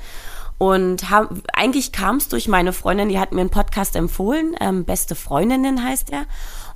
und 0.63 1.09
hab, 1.09 1.29
eigentlich 1.51 1.91
kam 1.91 2.15
es 2.15 2.29
durch 2.29 2.47
meine 2.47 2.71
Freundin, 2.71 3.09
die 3.09 3.19
hat 3.19 3.33
mir 3.33 3.41
einen 3.41 3.49
Podcast 3.49 3.97
empfohlen, 3.97 4.55
ähm, 4.61 4.85
Beste 4.85 5.13
Freundinnen 5.13 5.83
heißt 5.83 6.09
er. 6.13 6.25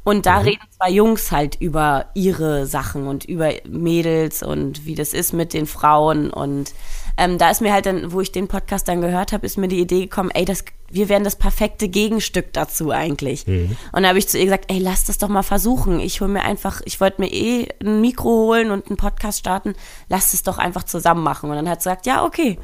Und 0.03 0.25
da 0.25 0.39
mhm. 0.39 0.45
reden 0.45 0.61
zwei 0.77 0.89
Jungs 0.89 1.31
halt 1.31 1.55
über 1.61 2.07
ihre 2.13 2.65
Sachen 2.65 3.07
und 3.07 3.23
über 3.23 3.51
Mädels 3.65 4.43
und 4.43 4.85
wie 4.85 4.95
das 4.95 5.13
ist 5.13 5.31
mit 5.31 5.53
den 5.53 5.65
Frauen. 5.67 6.31
Und 6.31 6.73
ähm, 7.17 7.37
da 7.37 7.49
ist 7.49 7.61
mir 7.61 7.71
halt 7.71 7.85
dann, 7.85 8.11
wo 8.11 8.19
ich 8.19 8.33
den 8.33 8.49
Podcast 8.49 8.89
dann 8.89 8.99
gehört 8.99 9.31
habe, 9.31 9.45
ist 9.45 9.57
mir 9.57 9.69
die 9.69 9.79
Idee 9.79 10.01
gekommen, 10.01 10.31
ey, 10.33 10.43
das, 10.43 10.65
wir 10.89 11.07
wären 11.07 11.23
das 11.23 11.37
perfekte 11.37 11.87
Gegenstück 11.87 12.51
dazu 12.51 12.91
eigentlich. 12.91 13.47
Mhm. 13.47 13.77
Und 13.93 14.03
da 14.03 14.09
habe 14.09 14.19
ich 14.19 14.27
zu 14.27 14.37
ihr 14.37 14.45
gesagt, 14.45 14.65
ey, 14.69 14.79
lass 14.79 15.05
das 15.05 15.17
doch 15.17 15.29
mal 15.29 15.43
versuchen. 15.43 16.01
Ich 16.01 16.19
hole 16.19 16.31
mir 16.31 16.43
einfach, 16.43 16.81
ich 16.83 16.99
wollte 16.99 17.21
mir 17.21 17.31
eh 17.31 17.69
ein 17.81 18.01
Mikro 18.01 18.29
holen 18.29 18.71
und 18.71 18.87
einen 18.87 18.97
Podcast 18.97 19.39
starten, 19.39 19.75
lass 20.09 20.33
es 20.33 20.43
doch 20.43 20.57
einfach 20.57 20.83
zusammen 20.83 21.23
machen. 21.23 21.49
Und 21.49 21.55
dann 21.55 21.69
hat 21.69 21.81
sie 21.81 21.89
gesagt, 21.89 22.05
ja, 22.05 22.25
okay. 22.25 22.59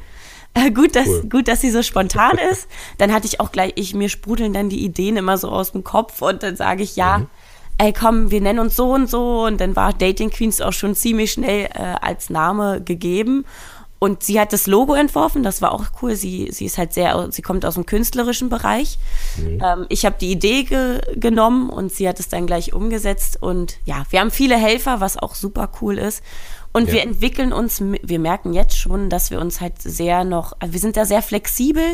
Äh, 0.54 0.70
gut, 0.74 0.96
dass, 0.96 1.08
cool. 1.08 1.22
gut, 1.28 1.48
dass 1.48 1.60
sie 1.60 1.70
so 1.70 1.82
spontan 1.82 2.38
ist. 2.52 2.68
Dann 2.98 3.12
hatte 3.12 3.26
ich 3.26 3.40
auch 3.40 3.52
gleich, 3.52 3.72
ich, 3.76 3.94
mir 3.94 4.08
sprudeln 4.08 4.52
dann 4.52 4.68
die 4.68 4.84
Ideen 4.84 5.16
immer 5.16 5.36
so 5.36 5.50
aus 5.50 5.72
dem 5.72 5.84
Kopf 5.84 6.22
und 6.22 6.42
dann 6.42 6.56
sage 6.56 6.82
ich, 6.82 6.96
ja, 6.96 7.18
mhm. 7.18 7.26
ey 7.78 7.92
komm, 7.92 8.30
wir 8.30 8.40
nennen 8.40 8.60
uns 8.60 8.76
so 8.76 8.92
und 8.92 9.10
so. 9.10 9.44
Und 9.44 9.60
dann 9.60 9.76
war 9.76 9.92
Dating 9.92 10.30
Queens 10.30 10.60
auch 10.60 10.72
schon 10.72 10.94
ziemlich 10.94 11.32
schnell 11.32 11.68
äh, 11.74 11.94
als 12.00 12.30
Name 12.30 12.80
gegeben. 12.80 13.44
Und 14.04 14.22
sie 14.22 14.38
hat 14.38 14.52
das 14.52 14.66
Logo 14.66 14.92
entworfen, 14.92 15.42
das 15.42 15.62
war 15.62 15.72
auch 15.72 15.86
cool. 16.02 16.14
Sie, 16.14 16.50
sie 16.52 16.66
ist 16.66 16.76
halt 16.76 16.92
sehr, 16.92 17.28
sie 17.30 17.40
kommt 17.40 17.64
aus 17.64 17.72
dem 17.72 17.86
künstlerischen 17.86 18.50
Bereich. 18.50 18.98
Mhm. 19.38 19.62
Ähm, 19.64 19.86
ich 19.88 20.04
habe 20.04 20.16
die 20.20 20.30
Idee 20.30 20.64
ge 20.64 21.00
genommen 21.16 21.70
und 21.70 21.90
sie 21.90 22.06
hat 22.06 22.20
es 22.20 22.28
dann 22.28 22.46
gleich 22.46 22.74
umgesetzt. 22.74 23.38
Und 23.40 23.78
ja, 23.86 24.02
wir 24.10 24.20
haben 24.20 24.30
viele 24.30 24.56
Helfer, 24.56 25.00
was 25.00 25.16
auch 25.16 25.34
super 25.34 25.70
cool 25.80 25.96
ist. 25.96 26.22
Und 26.76 26.88
ja. 26.88 26.94
wir 26.94 27.02
entwickeln 27.02 27.52
uns, 27.52 27.80
wir 27.80 28.18
merken 28.18 28.52
jetzt 28.52 28.76
schon, 28.76 29.08
dass 29.08 29.30
wir 29.30 29.40
uns 29.40 29.60
halt 29.60 29.80
sehr 29.80 30.24
noch, 30.24 30.54
also 30.58 30.72
wir 30.72 30.80
sind 30.80 30.96
da 30.96 31.04
sehr 31.04 31.22
flexibel 31.22 31.84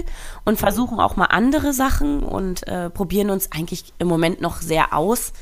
und 0.47 0.59
versuchen 0.59 0.99
auch 0.99 1.17
mal 1.17 1.27
andere 1.27 1.75
Sachen 1.75 2.23
und 2.23 2.67
äh, 2.67 2.89
probieren 2.89 3.29
uns 3.29 3.53
eigentlich 3.53 3.93
im 3.99 4.09
Moment 4.09 4.41
noch 4.41 4.63
sehr 4.63 4.95
aus 4.95 5.35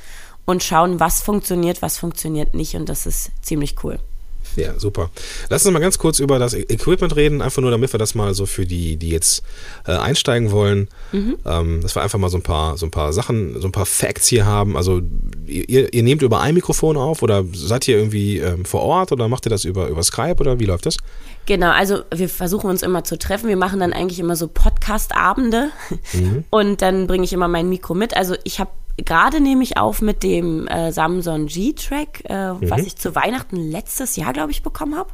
und 0.44 0.64
schauen, 0.64 0.99
was 0.99 1.23
funktioniert, 1.23 1.82
was 1.82 1.99
funktioniert 1.99 2.55
nicht. 2.55 2.75
Und 2.75 2.88
das 2.88 3.06
ist 3.06 3.31
ziemlich 3.40 3.76
cool. 3.85 4.00
Ja, 4.56 4.79
super. 4.79 5.11
Lass 5.50 5.65
uns 5.65 5.73
mal 5.73 5.79
ganz 5.79 5.99
kurz 5.99 6.19
über 6.19 6.39
das 6.39 6.55
Equipment 6.55 7.15
reden, 7.17 7.43
einfach 7.43 7.62
nur, 7.62 7.71
damit 7.71 7.93
wir 7.93 7.99
das 7.99 8.15
mal 8.15 8.35
so 8.35 8.47
für 8.47 8.67
die, 8.67 8.97
die 8.97 9.11
jetzt 9.11 9.43
äh, 9.87 9.93
einsteigen 9.93 10.50
wollen, 10.50 10.89
mhm. 11.12 11.37
ähm, 11.45 11.81
dass 11.81 11.95
wir 11.95 12.03
einfach 12.03 12.19
mal 12.19 12.29
so 12.29 12.39
ein 12.39 12.43
paar, 12.43 12.77
so 12.77 12.87
ein 12.87 12.91
paar 12.91 13.12
Sachen, 13.12 13.61
so 13.61 13.69
ein 13.69 13.73
paar 13.73 13.87
Facts 13.87 14.29
hier 14.29 14.47
haben. 14.47 14.77
Also 14.77 15.00
ihr, 15.47 15.93
ihr 15.93 16.03
nehmt 16.03 16.23
über 16.23 16.41
ein 16.41 16.55
Mikrofon 16.55 16.97
auf 16.97 17.23
oder 17.23 17.45
seid 17.53 17.87
ihr 17.89 17.97
irgendwie 17.97 18.39
ähm, 18.39 18.65
vor 18.65 18.83
Ort 18.83 19.12
oder 19.12 19.29
macht 19.29 19.47
ihr 19.47 19.50
das 19.50 19.65
über, 19.65 19.89
über 19.89 20.03
Skype 20.03 20.37
oder 20.41 20.59
wie 20.59 20.67
läuft 20.67 20.87
das? 20.87 20.97
Genau, 21.47 21.71
also 21.71 22.03
wir 22.15 22.29
versuchen 22.29 22.69
uns 22.69 22.83
immer 22.83 23.05
zu 23.05 23.19
treffen. 23.19 23.49
Wir 23.49 23.56
machen 23.56 23.81
dann 23.81 23.93
eigentlich 23.93 24.19
immer 24.19 24.37
so 24.37 24.49
Podcast-Abende 24.49 25.71
mhm. 26.12 26.45
und 26.50 26.83
dann 26.83 27.06
bringe 27.06 27.25
ich 27.25 27.33
immer 27.33 27.49
mein 27.49 27.69
Mikro 27.69 27.95
mit. 27.95 28.17
Also 28.17 28.35
ich 28.45 28.61
habe 28.61 28.71
gerade 29.05 29.41
nehme 29.41 29.62
ich 29.62 29.77
auf 29.77 30.03
mit 30.03 30.23
dem 30.23 30.67
äh, 30.69 30.93
Samsung 30.93 31.47
G-Track, 31.47 32.25
äh, 32.29 32.53
mhm. 32.53 32.71
was 32.71 32.83
ich 32.83 32.97
zu 32.97 33.15
Weihnachten 33.15 33.56
letztes 33.56 34.17
Jahr, 34.17 34.33
glaube 34.33 34.50
ich, 34.50 34.62
bekommen 34.62 34.97
habe. 34.97 35.11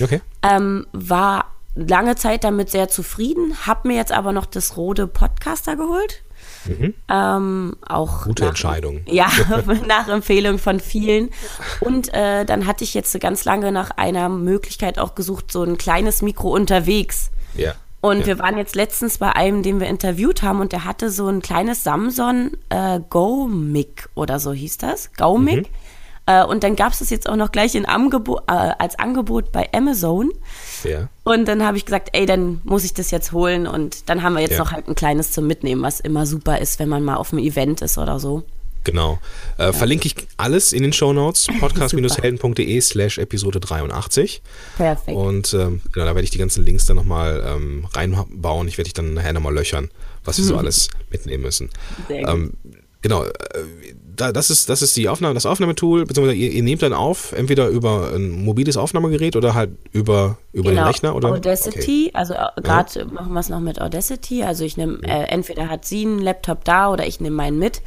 Okay. 0.00 0.20
Ähm, 0.42 0.86
war 0.92 1.52
lange 1.74 2.16
Zeit 2.16 2.44
damit 2.44 2.70
sehr 2.70 2.88
zufrieden, 2.88 3.66
habe 3.66 3.88
mir 3.88 3.96
jetzt 3.96 4.12
aber 4.12 4.32
noch 4.32 4.46
das 4.46 4.76
Rode 4.76 5.06
Podcaster 5.06 5.76
geholt. 5.76 6.22
Mhm. 6.66 6.94
Ähm, 7.08 7.76
auch 7.86 8.24
Gute 8.24 8.44
nach, 8.44 8.50
Entscheidung. 8.50 9.02
Ja, 9.06 9.30
nach 9.86 10.08
Empfehlung 10.08 10.58
von 10.58 10.80
vielen. 10.80 11.30
Und 11.80 12.12
äh, 12.14 12.44
dann 12.44 12.66
hatte 12.66 12.84
ich 12.84 12.94
jetzt 12.94 13.18
ganz 13.20 13.44
lange 13.44 13.72
nach 13.72 13.90
einer 13.90 14.28
Möglichkeit 14.28 14.98
auch 14.98 15.14
gesucht, 15.14 15.50
so 15.50 15.62
ein 15.62 15.76
kleines 15.76 16.22
Mikro 16.22 16.54
unterwegs. 16.54 17.30
Ja. 17.54 17.74
Und 18.04 18.20
ja. 18.20 18.26
wir 18.26 18.38
waren 18.38 18.58
jetzt 18.58 18.76
letztens 18.76 19.16
bei 19.16 19.34
einem, 19.34 19.62
den 19.62 19.80
wir 19.80 19.86
interviewt 19.86 20.42
haben, 20.42 20.60
und 20.60 20.72
der 20.72 20.84
hatte 20.84 21.08
so 21.08 21.26
ein 21.26 21.40
kleines 21.40 21.84
Samsung 21.84 22.50
äh, 22.68 23.00
Go 23.08 23.46
Mic 23.46 24.10
oder 24.14 24.38
so 24.38 24.52
hieß 24.52 24.76
das. 24.76 25.10
Go 25.14 25.38
Mic. 25.38 25.62
Mhm. 25.62 25.66
Äh, 26.26 26.44
und 26.44 26.64
dann 26.64 26.76
gab 26.76 26.92
es 26.92 26.98
das 26.98 27.08
jetzt 27.08 27.26
auch 27.26 27.36
noch 27.36 27.50
gleich 27.50 27.74
in 27.74 27.86
Angebo 27.86 28.40
äh, 28.46 28.72
als 28.78 28.98
Angebot 28.98 29.52
bei 29.52 29.70
Amazon. 29.72 30.30
Ja. 30.82 31.08
Und 31.22 31.48
dann 31.48 31.64
habe 31.64 31.78
ich 31.78 31.86
gesagt, 31.86 32.10
ey, 32.12 32.26
dann 32.26 32.60
muss 32.64 32.84
ich 32.84 32.92
das 32.92 33.10
jetzt 33.10 33.32
holen. 33.32 33.66
Und 33.66 34.10
dann 34.10 34.22
haben 34.22 34.34
wir 34.34 34.42
jetzt 34.42 34.52
ja. 34.52 34.58
noch 34.58 34.72
halt 34.72 34.86
ein 34.86 34.94
kleines 34.94 35.32
zum 35.32 35.46
Mitnehmen, 35.46 35.80
was 35.80 36.00
immer 36.00 36.26
super 36.26 36.58
ist, 36.58 36.78
wenn 36.80 36.90
man 36.90 37.04
mal 37.04 37.16
auf 37.16 37.32
einem 37.32 37.42
Event 37.42 37.80
ist 37.80 37.96
oder 37.96 38.20
so. 38.20 38.42
Genau. 38.84 39.18
Äh, 39.58 39.64
ja. 39.64 39.72
Verlinke 39.72 40.06
ich 40.06 40.14
alles 40.36 40.72
in 40.72 40.82
den 40.82 40.92
Show 40.92 41.12
Notes. 41.12 41.46
Podcast-helden.de 41.60 42.80
slash 42.80 43.18
Episode 43.18 43.60
83. 43.60 44.42
Perfekt. 44.76 45.16
Und 45.16 45.54
ähm, 45.54 45.80
genau, 45.92 46.06
da 46.06 46.14
werde 46.14 46.24
ich 46.24 46.30
die 46.30 46.38
ganzen 46.38 46.64
Links 46.64 46.86
dann 46.86 46.96
nochmal 46.96 47.42
ähm, 47.46 47.86
reinbauen. 47.92 48.68
Ich 48.68 48.78
werde 48.78 48.84
dich 48.84 48.94
dann 48.94 49.14
nachher 49.14 49.32
nochmal 49.32 49.54
löchern, 49.54 49.90
was 50.24 50.38
wir 50.38 50.44
so 50.44 50.56
alles 50.58 50.88
mitnehmen 51.10 51.42
müssen. 51.42 51.70
Sehr. 52.08 52.28
Ähm, 52.28 52.52
genau. 53.00 53.24
Äh, 53.24 53.30
da, 54.16 54.32
das, 54.32 54.50
ist, 54.50 54.68
das 54.68 54.82
ist 54.82 54.96
die 54.96 55.08
Aufnahme, 55.08 55.34
das 55.34 55.46
Aufnahmetool, 55.46 56.06
beziehungsweise 56.06 56.36
ihr, 56.36 56.52
ihr, 56.52 56.62
nehmt 56.62 56.82
dann 56.82 56.92
auf, 56.92 57.32
entweder 57.32 57.68
über 57.68 58.12
ein 58.14 58.30
mobiles 58.30 58.76
Aufnahmegerät 58.76 59.36
oder 59.36 59.54
halt 59.54 59.70
über, 59.92 60.38
über 60.52 60.70
genau. 60.70 60.82
den 60.82 60.86
Rechner 60.86 61.16
oder. 61.16 61.30
Audacity, 61.30 62.08
okay. 62.08 62.10
also 62.14 62.34
äh, 62.34 62.60
gerade 62.62 63.00
ja. 63.00 63.04
machen 63.06 63.32
wir 63.32 63.40
es 63.40 63.48
noch 63.48 63.60
mit 63.60 63.80
Audacity. 63.80 64.44
Also 64.44 64.64
ich 64.64 64.76
nehme, 64.76 64.98
äh, 65.02 65.24
entweder 65.24 65.68
hat 65.68 65.84
sie 65.84 66.04
einen 66.06 66.20
Laptop 66.20 66.64
da 66.64 66.92
oder 66.92 67.06
ich 67.06 67.20
nehme 67.20 67.36
meinen 67.36 67.58
mit. 67.58 67.82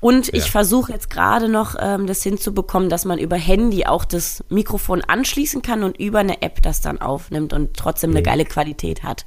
Und 0.00 0.32
ich 0.32 0.50
versuche 0.50 0.92
jetzt 0.92 1.10
gerade 1.10 1.48
noch 1.48 1.74
ähm, 1.80 2.06
das 2.06 2.22
hinzubekommen, 2.22 2.88
dass 2.88 3.04
man 3.04 3.18
über 3.18 3.36
Handy 3.36 3.84
auch 3.84 4.04
das 4.04 4.44
Mikrofon 4.48 5.02
anschließen 5.02 5.62
kann 5.62 5.82
und 5.82 5.98
über 5.98 6.20
eine 6.20 6.42
App 6.42 6.62
das 6.62 6.80
dann 6.80 7.00
aufnimmt 7.00 7.52
und 7.52 7.76
trotzdem 7.76 8.10
eine 8.10 8.20
mhm. 8.20 8.24
geile 8.24 8.44
Qualität 8.44 9.02
hat. 9.02 9.26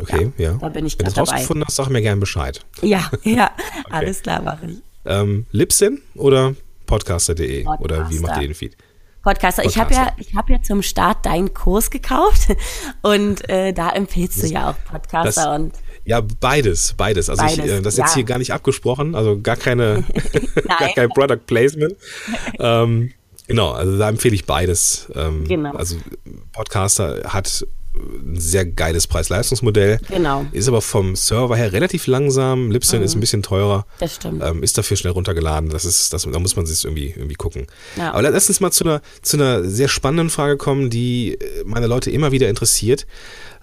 Okay, 0.00 0.32
ja. 0.36 0.52
ja. 0.52 0.58
Da 0.58 0.68
bin 0.70 0.86
ich 0.86 0.98
Wenn 0.98 1.06
du 1.06 1.12
es 1.12 1.18
rausgefunden 1.18 1.64
hast, 1.64 1.76
sag 1.76 1.88
mir 1.90 2.02
gerne 2.02 2.20
Bescheid. 2.20 2.64
Ja, 2.82 3.10
ja, 3.22 3.50
okay. 3.84 3.84
alles 3.90 4.22
klar, 4.22 4.42
mache 4.42 4.66
ich. 4.66 4.78
Ähm, 5.04 5.46
Libsyn 5.52 6.00
oder 6.14 6.54
podcaster.de 6.86 7.64
Podcaster. 7.64 7.84
oder 7.84 8.10
wie 8.10 8.18
macht 8.18 8.40
ihr 8.40 8.48
den 8.48 8.54
Feed? 8.54 8.76
Podcaster. 9.22 9.64
Ich 9.64 9.78
habe 9.78 9.92
ja, 9.92 10.12
ich 10.16 10.34
habe 10.34 10.52
ja 10.52 10.62
zum 10.62 10.82
Start 10.82 11.26
deinen 11.26 11.52
Kurs 11.52 11.90
gekauft 11.90 12.48
und 13.02 13.48
äh, 13.48 13.72
da 13.72 13.90
empfiehlst 13.90 14.42
du 14.42 14.46
ja 14.46 14.70
auch 14.70 14.90
Podcaster 14.90 15.44
das, 15.44 15.60
und 15.60 15.72
ja, 16.10 16.20
beides, 16.40 16.94
beides. 16.96 17.30
Also 17.30 17.44
Beides, 17.44 17.64
ich, 17.64 17.70
äh, 17.70 17.80
das 17.80 17.94
ist 17.94 17.98
jetzt 17.98 18.08
ja. 18.08 18.14
hier 18.16 18.24
gar 18.24 18.38
nicht 18.38 18.52
abgesprochen, 18.52 19.14
also 19.14 19.40
gar 19.40 19.54
keine, 19.54 20.02
gar 20.68 20.88
kein 20.92 21.08
Product 21.10 21.46
Placement. 21.46 21.94
ähm, 22.58 23.12
genau, 23.46 23.70
also 23.70 23.96
da 23.96 24.08
empfehle 24.08 24.34
ich 24.34 24.44
beides. 24.44 25.06
Ähm, 25.14 25.44
Genau. 25.46 25.72
Also 25.72 25.98
Podcaster 26.52 27.32
hat 27.32 27.64
ein 27.94 28.40
sehr 28.40 28.66
geiles 28.66 29.06
Preis-Leistungsmodell. 29.06 30.00
Genau. 30.08 30.46
Ist 30.50 30.66
aber 30.66 30.80
vom 30.80 31.14
Server 31.14 31.54
her 31.54 31.72
relativ 31.72 32.08
langsam. 32.08 32.72
Libsyn 32.72 33.02
ist 33.02 33.14
ein 33.14 33.20
bisschen 33.20 33.44
teurer. 33.44 33.86
Das 34.00 34.16
stimmt. 34.16 34.42
Ähm, 34.44 34.64
ist 34.64 34.78
dafür 34.78 34.96
schnell 34.96 35.12
runtergeladen. 35.12 35.70
Das 35.70 35.84
ist, 35.84 36.12
das, 36.12 36.26
da 36.28 36.38
muss 36.40 36.56
man 36.56 36.66
sich 36.66 36.84
irgendwie, 36.84 37.10
irgendwie 37.10 37.36
gucken. 37.36 37.68
Ja. 37.96 38.14
Aber 38.14 38.22
lass 38.22 38.48
uns 38.48 38.58
mal 38.58 38.72
zu 38.72 38.82
einer, 38.82 39.00
zu 39.22 39.36
einer 39.36 39.62
sehr 39.64 39.88
spannenden 39.88 40.30
Frage 40.30 40.56
kommen, 40.56 40.90
die 40.90 41.34
äh, 41.34 41.64
meine 41.64 41.86
Leute 41.86 42.10
immer 42.10 42.32
wieder 42.32 42.48
interessiert. 42.48 43.06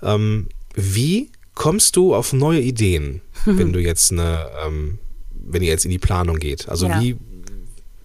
Ähm, 0.01 0.47
wie 0.75 1.31
kommst 1.57 1.95
du 1.95 2.13
auf 2.13 2.33
neue 2.33 2.61
Ideen, 2.61 3.21
wenn 3.45 3.73
du 3.73 3.79
jetzt 3.79 4.11
eine, 4.11 4.47
ähm, 4.65 4.99
wenn 5.31 5.63
ihr 5.63 5.69
jetzt 5.69 5.85
in 5.85 5.91
die 5.91 5.97
Planung 5.97 6.37
geht? 6.37 6.69
Also 6.69 6.87
Ja. 6.87 7.01
wie 7.01 7.17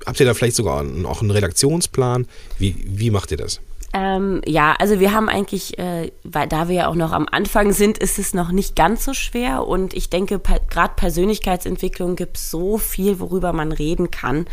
habt 0.07 0.19
ihr 0.19 0.27
da 0.27 0.35
vielleicht 0.35 0.57
sogar 0.57 0.81
einen, 0.81 1.05
auch 1.07 1.21
einen 1.21 1.31
Redaktionsplan? 1.31 2.27
Wie, 2.59 2.75
wie 2.85 3.11
macht 3.11 3.31
ihr 3.31 3.37
das? 3.37 3.61
Ähm, 3.93 4.41
ja, 4.47 4.75
also 4.79 5.01
wir 5.01 5.13
haben 5.13 5.29
eigentlich, 5.29 5.79
äh, 5.79 6.11
weil 6.25 6.49
da 6.49 6.69
wir 6.69 6.75
ja 6.77 6.87
auch 6.89 6.95
noch 6.95 7.13
am 7.13 7.29
Anfang 7.31 7.73
sind, 7.73 7.99
ist 7.99 8.19
es 8.19 8.33
noch 8.33 8.51
nicht 8.51 8.75
ganz 8.75 9.05
so 9.05 9.13
schwer 9.13 9.67
und 9.69 9.93
ich 9.93 10.09
denke, 10.09 10.39
per, 10.39 10.61
gerade 10.71 10.95
Persönlichkeitsentwicklung 10.97 12.17
gibt 12.17 12.39
so 12.39 12.79
viel, 12.79 13.21
worüber 13.21 13.53
man 13.53 13.71
reden 13.71 14.11
kann. 14.11 14.47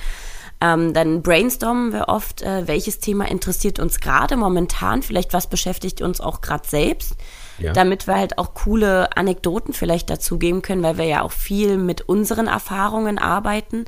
Ähm, 0.59 0.93
dann 0.93 1.21
brainstormen 1.21 1.93
wir 1.93 2.09
oft, 2.09 2.41
äh, 2.41 2.67
welches 2.67 2.99
Thema 2.99 3.31
interessiert 3.31 3.79
uns 3.79 4.01
gerade 4.01 4.35
momentan, 4.35 5.03
vielleicht 5.03 5.31
was 5.31 5.47
beschäftigt 5.47 6.01
uns 6.01 6.19
auch 6.19 6.41
gerade 6.41 6.67
selbst, 6.67 7.15
Ja. 7.59 7.73
damit 7.73 8.07
wir 8.07 8.15
halt 8.15 8.37
auch 8.37 8.53
coole 8.53 9.15
Anekdoten 9.15 9.73
vielleicht 9.73 10.09
dazugeben 10.09 10.61
können, 10.61 10.83
weil 10.83 10.97
wir 10.97 11.05
ja 11.05 11.21
auch 11.21 11.31
viel 11.31 11.77
mit 11.77 12.01
unseren 12.01 12.47
Erfahrungen 12.47 13.17
arbeiten 13.17 13.85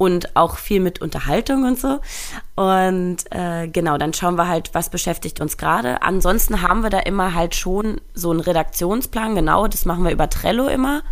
und 0.00 0.34
auch 0.34 0.56
viel 0.56 0.80
mit 0.80 1.02
Unterhaltung 1.02 1.64
und 1.64 1.78
so. 1.78 2.00
Und 2.56 3.18
äh, 3.30 3.68
genau, 3.68 3.98
dann 3.98 4.14
schauen 4.14 4.36
wir 4.36 4.48
halt, 4.48 4.70
was 4.72 4.88
beschäftigt 4.88 5.42
uns 5.42 5.58
gerade. 5.58 6.00
Ansonsten 6.00 6.62
haben 6.62 6.82
wir 6.82 6.88
da 6.88 7.00
immer 7.00 7.34
halt 7.34 7.54
schon 7.54 8.00
so 8.14 8.30
einen 8.30 8.40
Redaktionsplan, 8.40 9.34
genau, 9.34 9.68
das 9.68 9.84
machen 9.84 10.04
wir 10.04 10.10
über 10.10 10.30
Trello 10.30 10.68
immer. 10.68 11.02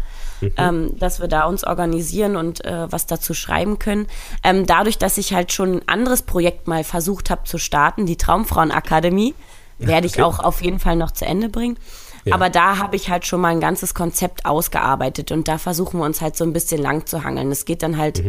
Ähm, 0.57 0.97
dass 0.97 1.19
wir 1.19 1.27
da 1.27 1.47
uns 1.47 1.65
organisieren 1.65 2.37
und 2.37 2.65
äh, 2.65 2.87
was 2.93 3.07
dazu 3.07 3.35
schreiben 3.35 3.81
können. 3.81 4.07
Ähm, 4.45 4.67
dadurch, 4.67 4.97
dass 4.97 5.19
ich 5.19 5.35
halt 5.35 5.53
schon 5.53 5.79
ein 5.79 5.89
anderes 5.89 6.23
Projekt 6.23 6.69
mal 6.69 6.85
versucht 6.85 7.29
habe 7.31 7.43
zu 7.43 7.59
starten, 7.59 8.07
die 8.07 8.17
Traumfrauenakademie, 8.17 9.35
werde 9.79 10.07
ich 10.07 10.23
auch 10.23 10.39
auf 10.39 10.63
jeden 10.63 10.79
Fall 10.79 10.97
noch 10.97 11.11
zu 11.11 11.25
Ende 11.25 11.49
bringen. 11.49 11.79
Ja. 12.25 12.35
Aber 12.35 12.51
da 12.51 12.79
habe 12.79 12.97
ich 12.97 13.11
halt 13.11 13.27
schon 13.27 13.41
mal 13.41 13.49
ein 13.49 13.61
ganzes 13.61 13.95
Konzept 13.95 14.45
ausgearbeitet 14.45 15.33
und 15.33 15.49
da 15.49 15.59
versuchen 15.59 16.01
wir 16.01 16.05
uns 16.05 16.21
halt 16.21 16.37
so 16.37 16.45
ein 16.45 16.53
bisschen 16.53 16.81
lang 16.81 17.07
zu 17.07 17.25
hangeln. 17.25 17.51
Es 17.51 17.65
geht 17.65 17.83
dann 17.83 17.97
halt 17.97 18.23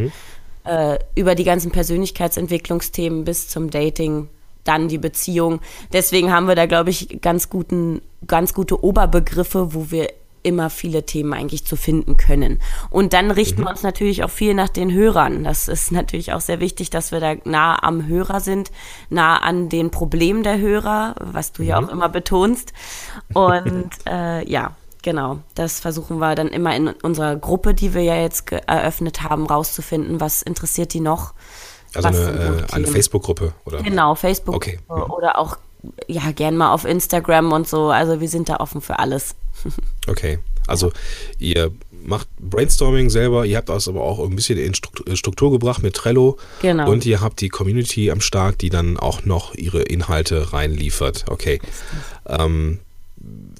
äh, 0.64 0.98
über 1.14 1.34
die 1.34 1.44
ganzen 1.44 1.70
Persönlichkeitsentwicklungsthemen 1.70 3.24
bis 3.24 3.48
zum 3.48 3.70
Dating, 3.70 4.28
dann 4.64 4.88
die 4.88 4.98
Beziehung. 4.98 5.60
Deswegen 5.92 6.32
haben 6.32 6.48
wir 6.48 6.54
da, 6.54 6.66
glaube 6.66 6.90
ich, 6.90 7.20
ganz 7.20 7.50
guten, 7.50 8.00
ganz 8.26 8.54
gute 8.54 8.82
Oberbegriffe, 8.82 9.74
wo 9.74 9.90
wir 9.90 10.08
immer 10.42 10.70
viele 10.70 11.04
Themen 11.04 11.32
eigentlich 11.32 11.64
zu 11.64 11.76
finden 11.76 12.16
können. 12.16 12.60
Und 12.90 13.12
dann 13.12 13.30
richten 13.30 13.62
wir 13.62 13.70
uns 13.70 13.82
natürlich 13.82 14.24
auch 14.24 14.30
viel 14.30 14.54
nach 14.54 14.68
den 14.68 14.92
Hörern. 14.92 15.44
Das 15.44 15.68
ist 15.68 15.92
natürlich 15.92 16.32
auch 16.32 16.40
sehr 16.40 16.60
wichtig, 16.60 16.90
dass 16.90 17.12
wir 17.12 17.20
da 17.20 17.34
nah 17.44 17.82
am 17.82 18.06
Hörer 18.06 18.40
sind, 18.40 18.70
nah 19.08 19.38
an 19.38 19.68
den 19.68 19.90
Problemen 19.90 20.42
der 20.42 20.58
Hörer, 20.58 21.14
was 21.20 21.52
du 21.52 21.62
ja 21.62 21.78
auch 21.78 21.88
immer 21.88 22.08
betonst. 22.08 22.72
Und 23.32 23.90
äh, 24.06 24.48
ja, 24.48 24.72
genau, 25.02 25.38
das 25.54 25.80
versuchen 25.80 26.18
wir 26.18 26.34
dann 26.34 26.48
immer 26.48 26.74
in 26.74 26.88
unserer 26.88 27.36
Gruppe, 27.36 27.74
die 27.74 27.94
wir 27.94 28.02
ja 28.02 28.16
jetzt 28.16 28.50
eröffnet 28.52 29.22
haben, 29.22 29.46
rauszufinden, 29.46 30.20
was 30.20 30.42
interessiert 30.42 30.94
die 30.94 31.00
noch. 31.00 31.34
Also 31.94 32.08
eine, 32.08 32.66
äh, 32.68 32.72
eine? 32.72 32.86
Facebook-Gruppe, 32.86 33.52
oder? 33.64 33.82
Genau, 33.82 34.14
Facebook 34.14 34.54
Okay. 34.54 34.78
Mhm. 34.88 35.02
oder 35.10 35.38
auch 35.38 35.56
ja 36.06 36.30
gern 36.32 36.56
mal 36.56 36.72
auf 36.72 36.84
Instagram 36.84 37.52
und 37.52 37.68
so. 37.68 37.90
Also 37.90 38.20
wir 38.20 38.28
sind 38.28 38.48
da 38.48 38.56
offen 38.56 38.80
für 38.80 38.98
alles. 38.98 39.34
Okay. 40.06 40.38
Also 40.66 40.92
ihr 41.38 41.70
macht 42.04 42.28
Brainstorming 42.38 43.10
selber, 43.10 43.44
ihr 43.44 43.56
habt 43.56 43.68
das 43.68 43.86
aber 43.86 44.02
auch 44.02 44.18
ein 44.24 44.34
bisschen 44.34 44.58
in 44.58 44.74
Struktur, 44.74 45.16
Struktur 45.16 45.50
gebracht 45.50 45.82
mit 45.82 45.94
Trello. 45.94 46.38
Genau. 46.62 46.90
Und 46.90 47.04
ihr 47.06 47.20
habt 47.20 47.40
die 47.40 47.48
Community 47.48 48.10
am 48.10 48.20
Start, 48.20 48.60
die 48.60 48.70
dann 48.70 48.96
auch 48.96 49.24
noch 49.24 49.54
ihre 49.54 49.82
Inhalte 49.82 50.52
reinliefert. 50.52 51.26
Okay. 51.28 51.60
Ähm, 52.26 52.78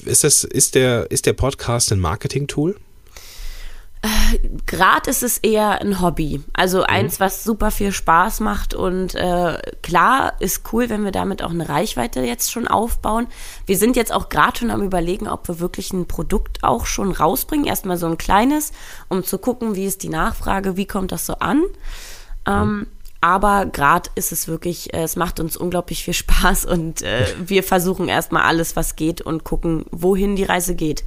ist, 0.05 0.25
das, 0.25 0.45
ist, 0.45 0.75
der, 0.75 1.11
ist 1.11 1.27
der 1.27 1.35
Podcast 1.35 1.93
ein 1.93 2.01
Marketing-Tool? 2.01 2.77
Gerade 4.65 5.11
ist 5.11 5.23
es 5.23 5.39
eher 5.39 5.83
ein 5.83 6.01
Hobby. 6.01 6.43
Also 6.55 6.85
eins, 6.85 7.21
was 7.21 7.45
super 7.45 7.71
viel 7.71 7.93
Spaß 7.93 8.41
macht 8.41 8.73
und 8.73 9.15
äh, 9.15 9.61
klar 9.83 10.35
ist 10.39 10.73
cool, 10.73 10.89
wenn 10.89 11.05
wir 11.05 11.11
damit 11.13 11.43
auch 11.43 11.51
eine 11.51 11.69
Reichweite 11.69 12.21
jetzt 12.21 12.51
schon 12.51 12.67
aufbauen. 12.67 13.27
Wir 13.67 13.77
sind 13.77 13.97
jetzt 13.97 14.13
auch 14.13 14.31
gerade 14.31 14.59
schon 14.59 14.71
am 14.71 14.83
überlegen, 14.83 15.29
ob 15.29 15.49
wir 15.49 15.61
wirklich 15.61 15.93
ein 15.93 16.07
Produkt 16.07 16.63
auch 16.63 16.87
schon 16.87 17.13
rausbringen. 17.13 17.67
Erstmal 17.67 17.99
so 17.99 18.07
ein 18.07 18.17
kleines, 18.17 18.73
um 19.09 19.23
zu 19.23 19.37
gucken, 19.37 19.75
wie 19.75 19.85
ist 19.85 20.03
die 20.03 20.09
Nachfrage, 20.09 20.79
wie 20.79 20.87
kommt 20.87 21.13
das 21.13 21.27
so 21.27 21.35
an. 21.35 21.63
Ähm, 22.47 22.87
aber 23.21 23.67
gerade 23.67 24.09
ist 24.15 24.33
es 24.33 24.49
wirklich, 24.49 24.95
äh, 24.95 25.03
es 25.03 25.17
macht 25.17 25.41
uns 25.41 25.57
unglaublich 25.57 26.05
viel 26.05 26.15
Spaß 26.15 26.65
und 26.65 27.03
äh, 27.03 27.27
wir 27.45 27.63
versuchen 27.63 28.09
erstmal 28.09 28.45
alles, 28.45 28.77
was 28.77 28.97
geht 28.97 29.21
und 29.21 29.45
gucken, 29.45 29.85
wohin 29.91 30.37
die 30.37 30.45
Reise 30.45 30.75
geht. 30.75 31.05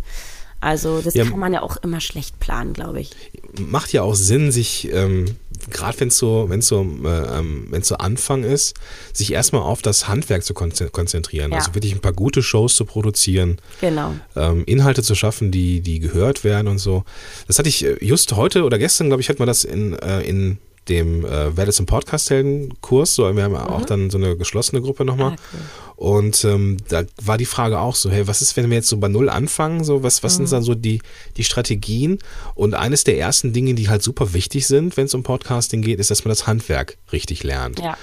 Also 0.63 1.01
das 1.01 1.13
Ja. 1.13 1.25
kann 1.25 1.39
man 1.39 1.53
ja 1.53 1.61
auch 1.61 1.77
immer 1.77 1.99
schlecht 2.01 2.39
planen, 2.39 2.73
glaube 2.73 3.01
ich. 3.01 3.11
macht 3.59 3.93
ja 3.93 4.01
auch 4.01 4.15
Sinn, 4.15 4.51
sich, 4.51 4.89
ähm, 4.91 5.25
gerade 5.69 5.99
wenn 5.99 6.07
es 6.07 6.17
so, 6.17 6.45
wenn's 6.49 6.65
so, 6.67 6.81
äh, 7.03 7.37
ähm, 7.39 7.67
wenn's 7.69 7.87
so 7.87 7.95
Anfang 7.97 8.43
ist, 8.43 8.73
sich 9.13 9.31
erstmal 9.31 9.61
auf 9.61 9.83
das 9.83 10.07
Handwerk 10.07 10.43
zu 10.43 10.53
konze- 10.53 10.89
konzentrieren. 10.89 11.51
Ja. 11.51 11.57
Also 11.59 11.75
wirklich 11.75 11.93
ein 11.93 11.99
paar 12.01 12.13
gute 12.13 12.41
Shows 12.41 12.75
zu 12.75 12.85
produzieren, 12.85 13.59
Genau. 13.79 14.15
ähm, 14.35 14.63
Inhalte 14.65 15.03
zu 15.03 15.13
schaffen, 15.13 15.51
die, 15.51 15.81
die 15.81 15.99
gehört 15.99 16.43
werden 16.43 16.67
und 16.67 16.79
so. 16.79 17.03
Das 17.45 17.59
hatte 17.59 17.69
ich 17.69 17.85
äh, 17.85 17.95
just 18.03 18.33
heute 18.35 18.63
oder 18.63 18.79
gestern, 18.79 19.07
glaube 19.07 19.21
ich, 19.21 19.29
hat 19.29 19.37
man 19.37 19.47
das 19.47 19.63
in, 19.65 19.93
äh, 19.99 20.21
in 20.21 20.57
dem 20.89 21.25
äh, 21.25 21.55
Werde 21.55 21.71
zum 21.71 21.85
Podcast-Helden-Kurs. 21.85 23.15
So, 23.15 23.35
wir 23.35 23.43
haben 23.43 23.53
ja 23.53 23.69
auch 23.69 23.85
dann 23.85 24.09
so 24.09 24.17
eine 24.17 24.35
geschlossene 24.37 24.81
Gruppe 24.81 25.05
nochmal. 25.05 25.31
Mhm. 25.31 25.37
Ah, 25.37 25.41
cool. 25.53 25.59
Und 25.95 26.43
ähm, 26.43 26.77
da 26.89 27.03
war 27.21 27.37
die 27.37 27.45
Frage 27.45 27.79
auch 27.79 27.95
so, 27.95 28.09
hey, 28.09 28.27
was 28.27 28.41
ist, 28.41 28.57
wenn 28.57 28.69
wir 28.69 28.77
jetzt 28.77 28.89
so 28.89 28.97
bei 28.97 29.07
Null 29.07 29.29
anfangen? 29.29 29.83
So, 29.83 30.03
was, 30.03 30.23
was 30.23 30.33
Mhm. 30.33 30.47
sind 30.47 30.51
dann 30.57 30.63
so 30.63 30.75
die, 30.75 31.01
die 31.37 31.43
Strategien? 31.43 32.19
Und 32.55 32.73
eines 32.73 33.03
der 33.03 33.17
ersten 33.17 33.53
Dinge, 33.53 33.73
die 33.75 33.89
halt 33.89 34.01
super 34.03 34.33
wichtig 34.33 34.67
sind, 34.67 34.97
wenn 34.97 35.05
es 35.05 35.13
um 35.13 35.23
Podcasting 35.23 35.81
geht, 35.81 35.99
ist, 35.99 36.11
dass 36.11 36.25
man 36.25 36.29
das 36.29 36.47
Handwerk 36.47 36.97
richtig 37.11 37.43
lernt. 37.43 37.79
Ja. 37.79 37.95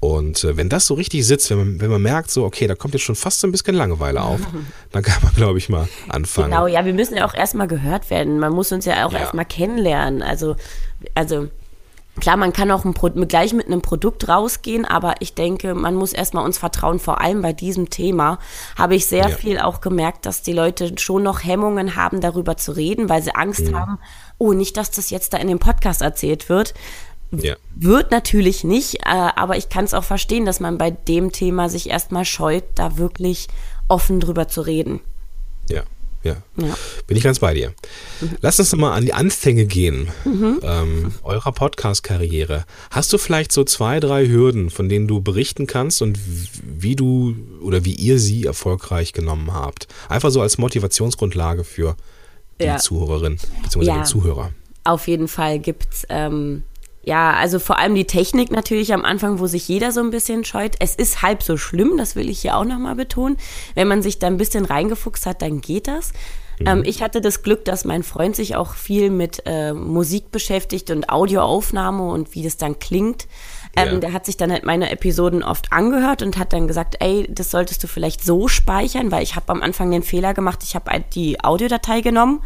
Und 0.00 0.44
äh, 0.44 0.56
wenn 0.58 0.68
das 0.68 0.84
so 0.86 0.94
richtig 0.94 1.26
sitzt, 1.26 1.48
wenn 1.50 1.56
man, 1.58 1.80
wenn 1.80 1.90
man 1.90 2.02
merkt, 2.02 2.30
so, 2.30 2.44
okay, 2.44 2.66
da 2.66 2.74
kommt 2.74 2.92
jetzt 2.94 3.04
schon 3.04 3.14
fast 3.14 3.40
so 3.40 3.46
ein 3.46 3.52
bisschen 3.52 3.74
Langeweile 3.74 4.20
auf, 4.22 4.40
dann 4.92 5.02
kann 5.02 5.22
man, 5.22 5.34
glaube 5.34 5.58
ich, 5.58 5.68
mal 5.68 5.88
anfangen. 6.08 6.50
Genau, 6.50 6.66
ja, 6.66 6.84
wir 6.84 6.92
müssen 6.92 7.16
ja 7.16 7.26
auch 7.26 7.34
erstmal 7.34 7.68
gehört 7.68 8.10
werden. 8.10 8.38
Man 8.38 8.52
muss 8.52 8.70
uns 8.72 8.84
ja 8.84 9.06
auch 9.06 9.12
Ja. 9.12 9.20
erstmal 9.20 9.44
kennenlernen. 9.46 10.20
Also, 10.22 10.56
also 11.14 11.48
klar, 12.20 12.36
man 12.36 12.52
kann 12.52 12.70
auch 12.70 12.84
gleich 13.28 13.52
mit 13.52 13.66
einem 13.66 13.82
Produkt 13.82 14.28
rausgehen, 14.28 14.84
aber 14.84 15.14
ich 15.20 15.34
denke, 15.34 15.74
man 15.74 15.94
muss 15.94 16.12
erstmal 16.12 16.44
uns 16.44 16.58
vertrauen. 16.58 16.98
Vor 16.98 17.20
allem 17.20 17.42
bei 17.42 17.52
diesem 17.52 17.90
Thema 17.90 18.38
habe 18.76 18.94
ich 18.94 19.06
sehr 19.06 19.28
Ja. 19.28 19.36
viel 19.36 19.58
auch 19.58 19.80
gemerkt, 19.80 20.26
dass 20.26 20.42
die 20.42 20.52
Leute 20.52 20.94
schon 20.98 21.22
noch 21.22 21.44
Hemmungen 21.44 21.96
haben, 21.96 22.20
darüber 22.20 22.56
zu 22.56 22.72
reden, 22.72 23.08
weil 23.08 23.22
sie 23.22 23.34
Angst 23.34 23.68
Mhm. 23.70 23.78
haben, 23.78 23.98
oh, 24.38 24.52
nicht, 24.52 24.76
dass 24.76 24.90
das 24.90 25.10
jetzt 25.10 25.32
da 25.32 25.38
in 25.38 25.48
dem 25.48 25.58
Podcast 25.58 26.02
erzählt 26.02 26.48
wird. 26.48 26.74
Ja. 27.32 27.56
Wird 27.74 28.12
natürlich 28.12 28.62
nicht, 28.62 29.00
äh, 29.06 29.08
aber 29.08 29.56
ich 29.56 29.68
kann 29.68 29.84
es 29.84 29.94
auch 29.94 30.04
verstehen, 30.04 30.44
dass 30.44 30.60
man 30.60 30.78
bei 30.78 30.90
dem 30.92 31.32
Thema 31.32 31.68
sich 31.68 31.90
erstmal 31.90 32.24
scheut, 32.24 32.64
da 32.76 32.96
wirklich 32.96 33.48
offen 33.88 34.20
drüber 34.20 34.46
zu 34.46 34.60
reden. 34.60 35.00
Ja, 35.68 35.82
ja. 36.24 36.36
Ja. 36.56 36.76
Bin 37.06 37.16
ich 37.16 37.22
ganz 37.22 37.38
bei 37.38 37.54
dir. 37.54 37.72
Lass 38.40 38.58
uns 38.58 38.74
mal 38.74 38.92
an 38.94 39.04
die 39.04 39.12
Anfänge 39.12 39.66
gehen 39.66 40.08
ähm, 40.24 41.12
eurer 41.22 41.52
Podcast-Karriere. 41.52 42.64
Hast 42.90 43.12
du 43.12 43.18
vielleicht 43.18 43.52
so 43.52 43.64
zwei, 43.64 44.00
drei 44.00 44.26
Hürden, 44.26 44.70
von 44.70 44.88
denen 44.88 45.06
du 45.06 45.20
berichten 45.20 45.66
kannst 45.66 46.02
und 46.02 46.18
wie 46.62 46.96
du 46.96 47.36
oder 47.60 47.84
wie 47.84 47.94
ihr 47.94 48.18
sie 48.18 48.44
erfolgreich 48.46 49.12
genommen 49.12 49.52
habt? 49.52 49.86
Einfach 50.08 50.30
so 50.30 50.40
als 50.40 50.58
Motivationsgrundlage 50.58 51.64
für 51.64 51.96
die 52.60 52.64
Ja. 52.66 52.78
Zuhörerin 52.78 53.38
bzw. 53.62 53.84
Ja. 53.86 53.94
den 53.96 54.04
Zuhörer. 54.04 54.50
Auf 54.84 55.08
jeden 55.08 55.28
Fall 55.28 55.58
gibt's 55.58 56.04
ähm, 56.08 56.62
ja, 57.06 57.32
also 57.34 57.58
vor 57.58 57.78
allem 57.78 57.94
die 57.94 58.06
Technik 58.06 58.50
natürlich 58.50 58.92
am 58.92 59.04
Anfang, 59.04 59.38
wo 59.38 59.46
sich 59.46 59.68
jeder 59.68 59.92
so 59.92 60.00
ein 60.00 60.10
bisschen 60.10 60.44
scheut. 60.44 60.76
Es 60.78 60.94
ist 60.94 61.22
halb 61.22 61.42
so 61.42 61.56
schlimm, 61.56 61.96
das 61.96 62.16
will 62.16 62.28
ich 62.28 62.40
hier 62.40 62.56
auch 62.56 62.64
nochmal 62.64 62.94
betonen. 62.94 63.36
Wenn 63.74 63.88
man 63.88 64.02
sich 64.02 64.18
da 64.18 64.26
ein 64.26 64.36
bisschen 64.36 64.64
reingefuchst 64.64 65.26
hat, 65.26 65.42
dann 65.42 65.60
geht 65.60 65.88
das. 65.88 66.12
Ähm, 66.64 66.82
ich 66.86 67.02
hatte 67.02 67.20
das 67.20 67.42
Glück, 67.42 67.64
dass 67.64 67.84
mein 67.84 68.02
Freund 68.02 68.36
sich 68.36 68.54
auch 68.56 68.74
viel 68.74 69.10
mit 69.10 69.42
äh, 69.44 69.72
Musik 69.72 70.30
beschäftigt 70.30 70.90
und 70.90 71.10
Audioaufnahme 71.10 72.08
und 72.08 72.34
wie 72.34 72.42
das 72.42 72.56
dann 72.56 72.78
klingt. 72.78 73.26
Ähm, 73.76 73.94
Ja. 73.94 73.98
Der 73.98 74.12
hat 74.12 74.24
sich 74.24 74.36
dann 74.36 74.52
halt 74.52 74.64
meine 74.64 74.90
Episoden 74.90 75.42
oft 75.42 75.72
angehört 75.72 76.22
und 76.22 76.38
hat 76.38 76.52
dann 76.52 76.68
gesagt, 76.68 76.96
ey, 77.00 77.26
das 77.28 77.50
solltest 77.50 77.82
du 77.82 77.88
vielleicht 77.88 78.24
so 78.24 78.46
speichern, 78.46 79.10
weil 79.10 79.24
ich 79.24 79.34
habe 79.34 79.48
am 79.48 79.62
Anfang 79.62 79.90
den 79.90 80.04
Fehler 80.04 80.32
gemacht, 80.32 80.60
ich 80.62 80.76
habe 80.76 80.92
die 81.12 81.42
Audiodatei 81.42 82.00
genommen, 82.02 82.40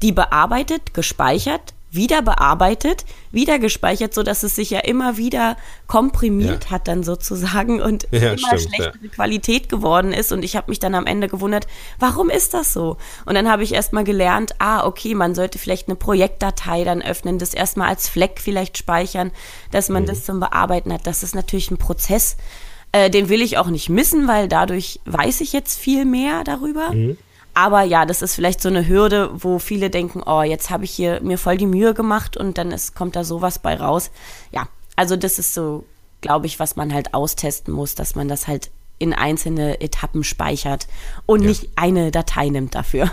die 0.00 0.12
bearbeitet, 0.12 0.94
gespeichert, 0.94 1.74
wieder 1.92 2.22
bearbeitet, 2.22 3.04
wieder 3.32 3.58
gespeichert, 3.58 4.14
so 4.14 4.22
dass 4.22 4.42
es 4.42 4.54
sich 4.56 4.70
ja 4.70 4.80
immer 4.80 5.16
wieder 5.16 5.56
komprimiert 5.86 6.66
Ja. 6.66 6.70
hat 6.70 6.88
dann 6.88 7.02
sozusagen 7.02 7.80
und 7.80 8.06
Ja, 8.12 8.32
immer 8.32 8.38
stimmt, 8.38 8.74
schlechtere 8.74 9.08
Qualität 9.08 9.68
geworden 9.68 10.12
ist 10.12 10.30
und 10.32 10.44
ich 10.44 10.56
habe 10.56 10.70
mich 10.70 10.78
dann 10.78 10.94
am 10.94 11.06
Ende 11.06 11.28
gewundert, 11.28 11.66
warum 11.98 12.30
ist 12.30 12.54
das 12.54 12.72
so? 12.72 12.96
Und 13.26 13.34
dann 13.34 13.48
habe 13.50 13.62
ich 13.64 13.74
erstmal 13.74 14.04
gelernt, 14.04 14.54
ah, 14.58 14.86
okay, 14.86 15.14
man 15.14 15.34
sollte 15.34 15.58
vielleicht 15.58 15.88
eine 15.88 15.96
Projektdatei 15.96 16.84
dann 16.84 17.02
öffnen, 17.02 17.38
das 17.38 17.54
erstmal 17.54 17.88
als 17.88 18.08
Fleck 18.08 18.40
vielleicht 18.40 18.78
speichern, 18.78 19.32
dass 19.72 19.88
man 19.88 20.06
das 20.06 20.24
zum 20.24 20.40
Bearbeiten 20.40 20.92
hat. 20.92 21.06
Das 21.06 21.22
ist 21.22 21.34
natürlich 21.34 21.70
ein 21.70 21.78
Prozess, 21.78 22.36
äh, 22.92 23.10
den 23.10 23.28
will 23.28 23.42
ich 23.42 23.58
auch 23.58 23.68
nicht 23.68 23.88
missen, 23.88 24.28
weil 24.28 24.48
dadurch 24.48 25.00
weiß 25.06 25.40
ich 25.40 25.52
jetzt 25.52 25.78
viel 25.78 26.04
mehr 26.04 26.44
darüber. 26.44 26.92
Aber 27.54 27.82
ja, 27.82 28.06
das 28.06 28.22
ist 28.22 28.34
vielleicht 28.34 28.60
so 28.60 28.68
eine 28.68 28.86
Hürde, 28.86 29.30
wo 29.34 29.58
viele 29.58 29.90
denken, 29.90 30.22
oh, 30.24 30.42
jetzt 30.42 30.70
habe 30.70 30.84
ich 30.84 30.90
hier 30.92 31.20
mir 31.22 31.38
voll 31.38 31.56
die 31.56 31.66
Mühe 31.66 31.94
gemacht 31.94 32.36
und 32.36 32.58
dann 32.58 32.70
ist, 32.70 32.94
kommt 32.94 33.16
da 33.16 33.24
sowas 33.24 33.58
bei 33.58 33.74
raus. 33.76 34.10
Ja, 34.52 34.68
also 34.96 35.16
das 35.16 35.38
ist 35.38 35.54
so, 35.54 35.84
glaube 36.20 36.46
ich, 36.46 36.58
was 36.60 36.76
man 36.76 36.92
halt 36.94 37.14
austesten 37.14 37.72
muss, 37.74 37.94
dass 37.94 38.14
man 38.14 38.28
das 38.28 38.46
halt 38.46 38.70
in 38.98 39.14
einzelne 39.14 39.80
Etappen 39.80 40.22
speichert 40.24 40.86
und 41.26 41.40
Ja. 41.42 41.48
nicht 41.48 41.70
eine 41.76 42.10
Datei 42.10 42.50
nimmt 42.50 42.74
dafür. 42.74 43.10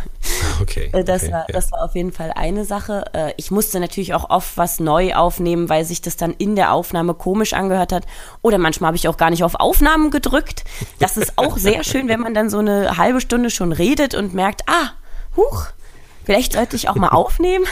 Okay. 0.61 0.89
Äh, 0.93 1.03
Das, 1.03 1.23
okay, 1.23 1.31
war, 1.31 1.39
ja. 1.47 1.53
das 1.53 1.71
war 1.71 1.83
auf 1.83 1.95
jeden 1.95 2.11
Fall 2.11 2.31
eine 2.35 2.65
Sache. 2.65 3.05
Äh, 3.13 3.33
Ich 3.37 3.51
musste 3.51 3.79
natürlich 3.79 4.13
auch 4.13 4.29
oft 4.29 4.57
was 4.57 4.79
neu 4.79 5.13
aufnehmen, 5.13 5.69
weil 5.69 5.85
sich 5.85 6.01
das 6.01 6.17
dann 6.17 6.33
in 6.33 6.55
der 6.55 6.73
Aufnahme 6.73 7.13
komisch 7.13 7.53
angehört 7.53 7.91
hat. 7.91 8.05
Oder 8.41 8.57
manchmal 8.57 8.87
habe 8.89 8.97
ich 8.97 9.07
auch 9.07 9.17
gar 9.17 9.29
nicht 9.29 9.43
auf 9.43 9.55
Aufnahmen 9.55 10.11
gedrückt. 10.11 10.63
Das 10.99 11.17
ist 11.17 11.33
auch 11.37 11.57
sehr 11.57 11.83
schön, 11.85 12.07
wenn 12.07 12.19
man 12.19 12.33
dann 12.33 12.49
so 12.49 12.59
eine 12.59 12.97
halbe 12.97 13.21
Stunde 13.21 13.49
schon 13.49 13.71
redet 13.71 14.15
und 14.15 14.33
merkt, 14.33 14.63
ah, 14.67 14.91
huch, 15.35 15.67
vielleicht 16.27 16.53
sollte 16.53 16.75
ich 16.75 16.89
auch 16.89 16.95
mal 16.95 17.07
aufnehmen. 17.21 17.65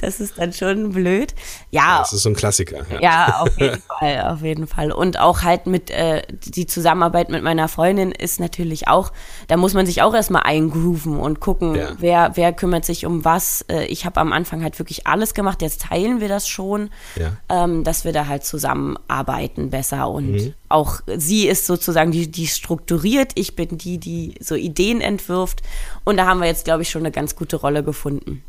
Das 0.00 0.20
ist 0.20 0.36
dann 0.38 0.52
schon 0.52 0.90
blöd. 0.92 1.34
Ja, 1.70 2.00
Das 2.00 2.12
ist 2.12 2.22
so 2.24 2.28
ein 2.28 2.34
Klassiker. 2.34 2.84
Ja. 2.90 3.00
ja, 3.00 3.36
auf 3.40 3.56
jeden 3.60 3.80
Fall, 3.82 4.20
auf 4.22 4.42
jeden 4.42 4.66
Fall. 4.66 4.92
Und 4.92 5.18
auch 5.18 5.42
halt 5.42 5.66
mit 5.66 5.90
äh, 5.90 6.22
die 6.28 6.66
Zusammenarbeit 6.66 7.30
mit 7.30 7.42
meiner 7.42 7.68
Freundin 7.68 8.10
ist 8.12 8.40
natürlich 8.40 8.88
auch, 8.88 9.12
da 9.46 9.56
muss 9.56 9.72
man 9.74 9.86
sich 9.86 10.02
auch 10.02 10.12
erstmal 10.14 10.42
eingrooven 10.42 11.18
und 11.18 11.40
gucken, 11.40 11.76
Ja. 11.76 11.88
wer, 11.98 12.32
wer 12.34 12.52
kümmert 12.52 12.84
sich 12.84 13.06
um 13.06 13.24
was. 13.24 13.62
Äh, 13.70 13.84
ich 13.86 14.04
habe 14.04 14.20
am 14.20 14.32
Anfang 14.32 14.62
halt 14.62 14.78
wirklich 14.78 15.06
alles 15.06 15.32
gemacht, 15.34 15.62
jetzt 15.62 15.82
teilen 15.82 16.20
wir 16.20 16.28
das 16.28 16.48
schon, 16.48 16.90
Ja. 17.16 17.36
ähm, 17.48 17.84
dass 17.84 18.04
wir 18.04 18.12
da 18.12 18.26
halt 18.26 18.44
zusammenarbeiten 18.44 19.70
besser. 19.70 20.08
Und 20.08 20.32
Mhm. 20.32 20.54
Auch 20.68 21.00
sie 21.16 21.48
ist 21.48 21.66
sozusagen 21.66 22.12
die, 22.12 22.30
die 22.30 22.46
strukturiert, 22.46 23.32
ich 23.34 23.56
bin 23.56 23.78
die, 23.78 23.98
die 23.98 24.34
so 24.40 24.54
Ideen 24.54 25.00
entwirft. 25.00 25.62
Und 26.04 26.16
da 26.16 26.26
haben 26.26 26.40
wir 26.40 26.46
jetzt, 26.46 26.64
glaube 26.64 26.82
ich, 26.82 26.90
schon 26.90 27.02
eine 27.02 27.10
ganz 27.10 27.36
gute 27.36 27.56
Rolle 27.56 27.82
gefunden. 27.82 28.42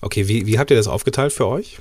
Okay, 0.00 0.28
wie, 0.28 0.46
wie 0.46 0.58
habt 0.58 0.70
ihr 0.70 0.76
das 0.76 0.88
aufgeteilt 0.88 1.32
für 1.32 1.46
euch? 1.46 1.78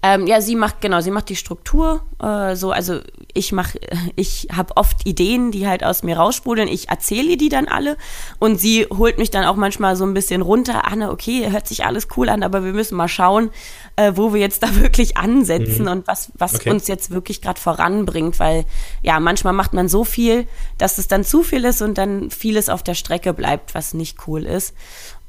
Ähm, 0.00 0.28
ja, 0.28 0.40
sie 0.40 0.54
macht 0.54 0.80
genau, 0.80 1.00
sie 1.00 1.10
macht 1.10 1.28
die 1.28 1.34
Struktur. 1.34 2.02
Äh, 2.22 2.54
so, 2.54 2.70
also 2.70 3.00
ich 3.34 3.50
mache, 3.50 3.80
ich 4.16 4.46
habe 4.54 4.76
oft 4.76 5.04
Ideen, 5.06 5.50
die 5.50 5.66
halt 5.66 5.82
aus 5.82 6.04
mir 6.04 6.16
raussprudeln. 6.16 6.68
Ich 6.68 6.88
erzähle 6.88 7.30
ihr 7.30 7.36
die 7.36 7.48
dann 7.48 7.66
alle 7.66 7.96
und 8.38 8.60
sie 8.60 8.86
holt 8.86 9.18
mich 9.18 9.30
dann 9.30 9.44
auch 9.44 9.56
manchmal 9.56 9.96
so 9.96 10.04
ein 10.04 10.14
bisschen 10.14 10.42
runter. 10.42 10.86
Anne, 10.86 11.10
okay, 11.10 11.50
hört 11.50 11.66
sich 11.66 11.84
alles 11.84 12.06
cool 12.16 12.28
an, 12.28 12.44
aber 12.44 12.64
wir 12.64 12.72
müssen 12.72 12.96
mal 12.96 13.08
schauen, 13.08 13.50
äh, 13.96 14.12
wo 14.14 14.32
wir 14.32 14.40
jetzt 14.40 14.62
da 14.62 14.76
wirklich 14.76 15.16
ansetzen 15.16 15.88
und 15.88 16.06
was 16.06 16.30
was 16.34 16.58
Okay. 16.58 16.70
uns 16.70 16.88
jetzt 16.88 17.10
wirklich 17.10 17.40
gerade 17.42 17.60
voranbringt, 17.60 18.38
weil 18.40 18.64
ja 19.02 19.20
manchmal 19.20 19.52
macht 19.52 19.74
man 19.74 19.88
so 19.88 20.04
viel, 20.04 20.46
dass 20.76 20.98
es 20.98 21.08
dann 21.08 21.24
zu 21.24 21.42
viel 21.42 21.64
ist 21.64 21.82
und 21.82 21.98
dann 21.98 22.30
vieles 22.30 22.68
auf 22.68 22.82
der 22.82 22.94
Strecke 22.94 23.32
bleibt, 23.32 23.74
was 23.74 23.94
nicht 23.94 24.26
cool 24.26 24.44
ist. 24.44 24.74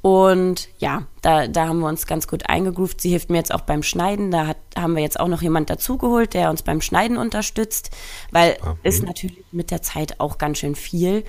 Und 0.02 0.70
ja, 0.78 1.04
da, 1.22 1.48
da 1.48 1.68
haben 1.68 1.80
wir 1.80 1.88
uns 1.88 2.08
ganz 2.08 2.28
gut 2.28 2.50
eingegroovt. 2.50 3.02
Sie 3.02 3.10
hilft 3.10 3.30
mir 3.30 3.38
jetzt 3.38 3.54
auch 3.54 3.62
beim 3.62 3.84
Schneiden. 3.84 4.32
Da 4.32 4.48
hat, 4.48 4.58
haben 4.78 4.96
wir 4.96 5.04
jetzt 5.04 5.20
auch 5.20 5.28
noch 5.28 5.42
jemand 5.42 5.70
dazugeholt, 5.70 6.34
der 6.34 6.50
uns 6.50 6.62
beim 6.62 6.82
Schneiden 6.82 7.18
unterstützt, 7.18 7.92
weil 8.32 8.58
Ah, 8.62 8.76
ist 8.84 9.02
mhm. 9.02 9.10
natürlich 9.10 9.44
mit 9.52 9.72
der 9.72 9.82
Zeit 9.82 10.20
auch 10.20 10.38
ganz 10.38 10.60
schön 10.60 10.76
viel. 10.76 11.26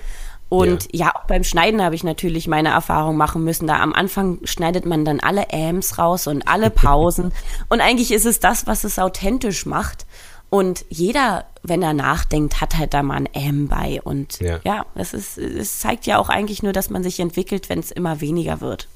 Und 0.47 0.89
ja, 0.91 1.15
auch 1.15 1.27
beim 1.27 1.45
Schneiden 1.45 1.81
habe 1.81 1.95
ich 1.95 2.03
natürlich 2.03 2.47
meine 2.47 2.69
Erfahrung 2.69 3.15
machen 3.15 3.43
müssen. 3.43 3.67
Da 3.67 3.79
am 3.79 3.93
Anfang 3.93 4.39
schneidet 4.43 4.85
man 4.85 5.05
dann 5.05 5.21
alle 5.21 5.53
Ams 5.53 5.97
raus 5.97 6.27
und 6.27 6.47
alle 6.47 6.69
Pausen. 6.69 7.31
und 7.69 7.79
eigentlich 7.81 8.11
ist 8.11 8.25
es 8.25 8.39
das, 8.39 8.67
was 8.67 8.83
es 8.83 8.99
authentisch 8.99 9.65
macht. 9.65 10.05
Und 10.51 10.85
jeder, 10.89 11.45
wenn 11.63 11.81
er 11.81 11.93
nachdenkt, 11.93 12.59
hat 12.61 12.77
halt 12.77 12.93
da 12.93 13.01
mal 13.01 13.15
ein 13.15 13.25
M 13.33 13.67
bei. 13.69 14.01
Und 14.03 14.39
Ja. 14.41 14.59
ja, 14.65 14.85
es, 14.95 15.13
ist, 15.13 15.37
es 15.39 15.79
zeigt 15.79 16.05
ja 16.05 16.19
auch 16.19 16.27
eigentlich 16.29 16.61
nur, 16.61 16.73
dass 16.73 16.89
man 16.89 17.01
sich 17.03 17.19
entwickelt, 17.21 17.69
wenn 17.69 17.79
es 17.79 17.89
immer 17.89 18.19
weniger 18.21 18.59
wird. 18.61 18.87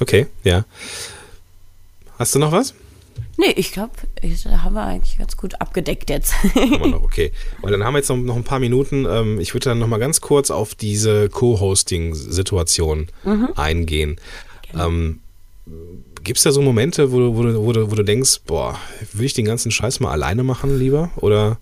Okay, 0.00 0.28
ja. 0.44 0.64
Hast 2.18 2.34
du 2.34 2.38
noch 2.38 2.52
was? 2.52 2.74
Nee, 3.36 3.50
ich 3.56 3.72
glaube, 3.72 3.92
da 4.44 4.62
haben 4.62 4.74
wir 4.74 4.82
eigentlich 4.84 5.18
ganz 5.18 5.36
gut 5.36 5.60
abgedeckt 5.60 6.10
jetzt. 6.10 6.32
Okay. 7.02 7.32
Weil 7.60 7.72
dann 7.72 7.82
haben 7.82 7.94
wir 7.94 7.98
jetzt 7.98 8.08
noch, 8.08 8.16
noch 8.16 8.36
ein 8.36 8.44
paar 8.44 8.60
Minuten. 8.60 9.04
Ähm, 9.06 9.40
ich 9.40 9.52
würde 9.52 9.64
dann 9.70 9.78
noch 9.80 9.88
mal 9.88 9.98
ganz 9.98 10.20
kurz 10.20 10.50
auf 10.52 10.74
diese 10.76 11.28
Co-Hosting-Situation 11.28 13.08
Mhm. 13.24 13.48
eingehen. 13.56 14.20
Ähm, 14.78 15.20
Gibt 16.22 16.38
es 16.38 16.44
da 16.44 16.52
so 16.52 16.60
Momente, 16.62 17.12
wo 17.12 17.18
du, 17.18 17.36
wo, 17.36 17.42
du, 17.42 17.62
wo, 17.64 17.72
du, 17.72 17.90
wo 17.90 17.94
du 17.94 18.02
denkst, 18.02 18.40
boah, 18.46 18.78
will 19.12 19.26
ich 19.26 19.34
den 19.34 19.44
ganzen 19.46 19.70
Scheiß 19.70 20.00
mal 20.00 20.10
alleine 20.12 20.42
machen 20.42 20.78
lieber? 20.78 21.10
Oder 21.16 21.58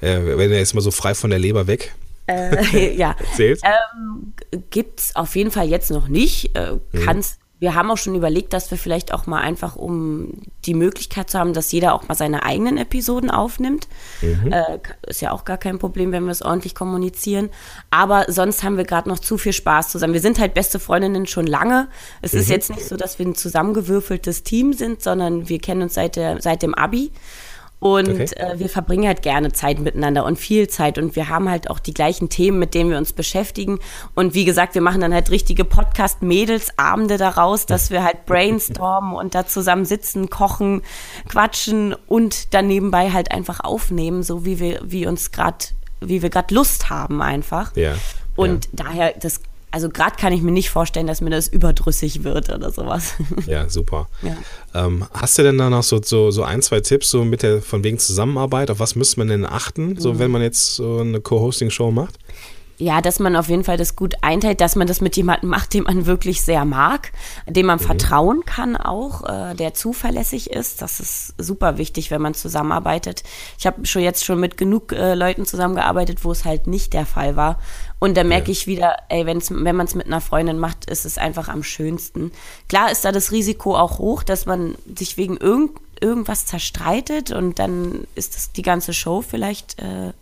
äh, 0.00 0.18
wenn 0.24 0.52
er 0.52 0.58
jetzt 0.58 0.74
mal 0.74 0.80
so 0.80 0.90
frei 0.90 1.14
von 1.14 1.30
der 1.30 1.38
Leber 1.38 1.66
weg 1.66 1.94
äh, 2.26 2.94
ja. 2.96 3.16
erzählt? 3.30 3.60
Ähm, 3.64 4.34
gibt's 4.70 5.14
auf 5.16 5.34
jeden 5.36 5.50
Fall 5.50 5.68
jetzt 5.68 5.90
noch 5.90 6.08
nicht. 6.08 6.54
Äh, 6.56 6.72
Mhm. 6.92 7.04
kann's, 7.04 7.38
wir 7.60 7.74
haben 7.74 7.90
auch 7.90 7.96
schon 7.96 8.14
überlegt, 8.14 8.52
dass 8.52 8.70
wir 8.70 8.76
vielleicht 8.78 9.14
auch 9.14 9.26
mal 9.26 9.40
einfach, 9.40 9.76
um 9.76 10.42
die 10.66 10.74
Möglichkeit 10.74 11.30
zu 11.30 11.38
haben, 11.38 11.52
dass 11.54 11.72
jeder 11.72 11.94
auch 11.94 12.08
mal 12.08 12.14
seine 12.14 12.42
eigenen 12.42 12.76
Episoden 12.78 13.30
aufnimmt. 13.30 13.86
Mhm. 14.20 14.52
Äh, 14.52 14.78
ist 15.06 15.22
ja 15.22 15.30
auch 15.30 15.44
gar 15.44 15.56
kein 15.56 15.78
Problem, 15.78 16.12
wenn 16.12 16.24
wir 16.24 16.32
es 16.32 16.42
ordentlich 16.42 16.74
kommunizieren. 16.74 17.50
Aber 17.90 18.26
sonst 18.28 18.64
haben 18.64 18.76
wir 18.76 18.84
gerade 18.84 19.08
noch 19.08 19.18
zu 19.18 19.38
viel 19.38 19.52
Spaß 19.52 19.88
zusammen. 19.90 20.12
Wir 20.14 20.20
sind 20.20 20.38
halt 20.38 20.52
beste 20.52 20.78
Freundinnen 20.78 21.26
schon 21.26 21.46
lange. 21.46 21.88
Es 22.22 22.32
Mhm. 22.32 22.40
ist 22.40 22.50
jetzt 22.50 22.70
nicht 22.70 22.86
so, 22.86 22.96
dass 22.96 23.18
wir 23.18 23.26
ein 23.26 23.34
zusammengewürfeltes 23.34 24.42
Team 24.42 24.72
sind, 24.72 25.02
sondern 25.02 25.48
wir 25.48 25.58
kennen 25.60 25.82
uns 25.82 25.94
seit, 25.94 26.16
der, 26.16 26.42
seit 26.42 26.62
dem 26.62 26.74
Abi. 26.74 27.12
Und 27.84 28.08
Okay. 28.08 28.24
äh, 28.36 28.58
wir 28.58 28.70
verbringen 28.70 29.06
halt 29.06 29.20
gerne 29.20 29.52
Zeit 29.52 29.78
miteinander 29.78 30.24
und 30.24 30.38
viel 30.38 30.68
Zeit. 30.68 30.96
Und 30.96 31.16
wir 31.16 31.28
haben 31.28 31.50
halt 31.50 31.68
auch 31.68 31.78
die 31.78 31.92
gleichen 31.92 32.30
Themen, 32.30 32.58
mit 32.58 32.72
denen 32.72 32.88
wir 32.88 32.96
uns 32.96 33.12
beschäftigen. 33.12 33.78
Und 34.14 34.32
wie 34.32 34.46
gesagt, 34.46 34.74
wir 34.74 34.80
machen 34.80 35.02
dann 35.02 35.12
halt 35.12 35.30
richtige 35.30 35.66
Podcast-Mädels-Abende 35.66 37.18
daraus, 37.18 37.66
dass 37.66 37.90
wir 37.90 38.02
halt 38.02 38.24
brainstormen 38.24 39.12
und 39.14 39.34
da 39.34 39.46
zusammen 39.46 39.84
sitzen, 39.84 40.30
kochen, 40.30 40.80
quatschen 41.28 41.94
und 42.06 42.54
dann 42.54 42.68
nebenbei 42.68 43.10
halt 43.12 43.30
einfach 43.32 43.60
aufnehmen, 43.60 44.22
so 44.22 44.46
wie 44.46 44.58
wir, 44.60 44.80
wie 44.82 45.06
uns 45.06 45.30
gerade, 45.30 45.66
wie 46.00 46.22
wir 46.22 46.30
gerade 46.30 46.54
Lust 46.54 46.88
haben 46.88 47.20
einfach. 47.20 47.76
Ja, 47.76 47.96
Und 48.34 48.64
ja. 48.64 48.70
daher, 48.84 49.14
das, 49.20 49.40
also 49.74 49.88
gerade 49.88 50.16
kann 50.16 50.32
ich 50.32 50.40
mir 50.40 50.52
nicht 50.52 50.70
vorstellen, 50.70 51.06
dass 51.06 51.20
mir 51.20 51.30
das 51.30 51.48
überdrüssig 51.48 52.22
wird 52.24 52.48
oder 52.50 52.70
sowas. 52.70 53.14
Ja, 53.46 53.68
super. 53.68 54.08
Ja. 54.22 54.36
Ähm, 54.86 55.04
hast 55.12 55.36
du 55.38 55.42
denn 55.42 55.58
da 55.58 55.68
noch 55.68 55.82
so, 55.82 56.00
so, 56.02 56.30
so 56.30 56.42
ein, 56.44 56.62
zwei 56.62 56.80
Tipps 56.80 57.10
so 57.10 57.24
mit 57.24 57.42
der 57.42 57.60
von 57.60 57.82
wegen 57.84 57.98
Zusammenarbeit? 57.98 58.70
Auf 58.70 58.78
was 58.78 58.94
müsste 58.94 59.18
man 59.20 59.28
denn 59.28 59.44
achten, 59.44 59.88
Mhm. 59.88 60.00
so 60.00 60.18
wenn 60.18 60.30
man 60.30 60.42
jetzt 60.42 60.76
so 60.76 60.98
eine 60.98 61.20
Co-Hosting-Show 61.20 61.90
macht? 61.90 62.18
Ja, 62.76 63.00
dass 63.00 63.20
man 63.20 63.36
auf 63.36 63.48
jeden 63.48 63.62
Fall 63.62 63.76
das 63.76 63.94
gut 63.94 64.14
einteilt, 64.22 64.60
dass 64.60 64.74
man 64.74 64.86
das 64.88 65.00
mit 65.00 65.16
jemandem 65.16 65.48
macht, 65.50 65.74
den 65.74 65.84
man 65.84 66.06
wirklich 66.06 66.42
sehr 66.42 66.64
mag, 66.64 67.12
dem 67.46 67.66
man 67.66 67.78
vertrauen 67.78 68.44
kann 68.44 68.76
auch, 68.76 69.22
äh, 69.28 69.54
der 69.54 69.74
zuverlässig 69.74 70.50
ist. 70.50 70.82
Das 70.82 70.98
ist 70.98 71.34
super 71.38 71.78
wichtig, 71.78 72.10
wenn 72.10 72.20
man 72.20 72.34
zusammenarbeitet. 72.34 73.22
Ich 73.58 73.66
habe 73.66 73.86
schon 73.86 74.02
jetzt 74.02 74.24
schon 74.24 74.40
mit 74.40 74.56
genug 74.56 74.92
äh, 74.92 75.14
Leuten 75.14 75.46
zusammengearbeitet, 75.46 76.24
wo 76.24 76.32
es 76.32 76.44
halt 76.44 76.66
nicht 76.66 76.92
der 76.94 77.06
Fall 77.06 77.36
war. 77.36 77.60
Und 78.00 78.16
da 78.16 78.24
merke 78.24 78.48
Ja. 78.48 78.52
ich 78.52 78.66
wieder, 78.66 78.96
ey, 79.08 79.24
wenn's, 79.24 79.50
wenn 79.52 79.76
man 79.76 79.86
es 79.86 79.94
mit 79.94 80.06
einer 80.06 80.20
Freundin 80.20 80.58
macht, 80.58 80.90
ist 80.90 81.04
es 81.04 81.16
einfach 81.16 81.48
am 81.48 81.62
schönsten. 81.62 82.32
Klar 82.68 82.90
ist 82.90 83.04
da 83.04 83.12
das 83.12 83.30
Risiko 83.30 83.76
auch 83.78 83.98
hoch, 83.98 84.24
dass 84.24 84.46
man 84.46 84.74
sich 84.98 85.16
wegen 85.16 85.36
irgend, 85.36 85.78
irgendwas 86.00 86.44
zerstreitet 86.44 87.30
und 87.30 87.58
dann 87.60 88.06
ist 88.16 88.34
das 88.34 88.50
die 88.52 88.62
ganze 88.62 88.92
Show 88.92 89.22
vielleicht 89.22 89.78
äh, 89.78 90.12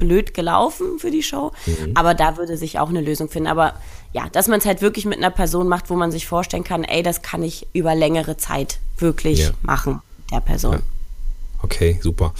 blöd 0.00 0.34
gelaufen 0.34 0.98
für 0.98 1.12
die 1.12 1.22
Show. 1.22 1.52
Aber 1.94 2.14
da 2.14 2.36
würde 2.36 2.56
sich 2.56 2.80
auch 2.80 2.88
eine 2.88 3.00
Lösung 3.00 3.28
finden. 3.28 3.46
Aber 3.46 3.74
ja, 4.12 4.28
dass 4.32 4.48
man 4.48 4.58
es 4.58 4.66
halt 4.66 4.82
wirklich 4.82 5.04
mit 5.04 5.18
einer 5.18 5.30
Person 5.30 5.68
macht, 5.68 5.88
wo 5.90 5.94
man 5.94 6.10
sich 6.10 6.26
vorstellen 6.26 6.64
kann, 6.64 6.82
ey, 6.82 7.04
das 7.04 7.22
kann 7.22 7.44
ich 7.44 7.68
über 7.72 7.94
längere 7.94 8.36
Zeit 8.36 8.80
wirklich 8.98 9.38
Ja. 9.44 9.50
machen, 9.62 10.00
der 10.32 10.40
Person. 10.40 10.80
Okay, 11.62 12.00
super. 12.02 12.32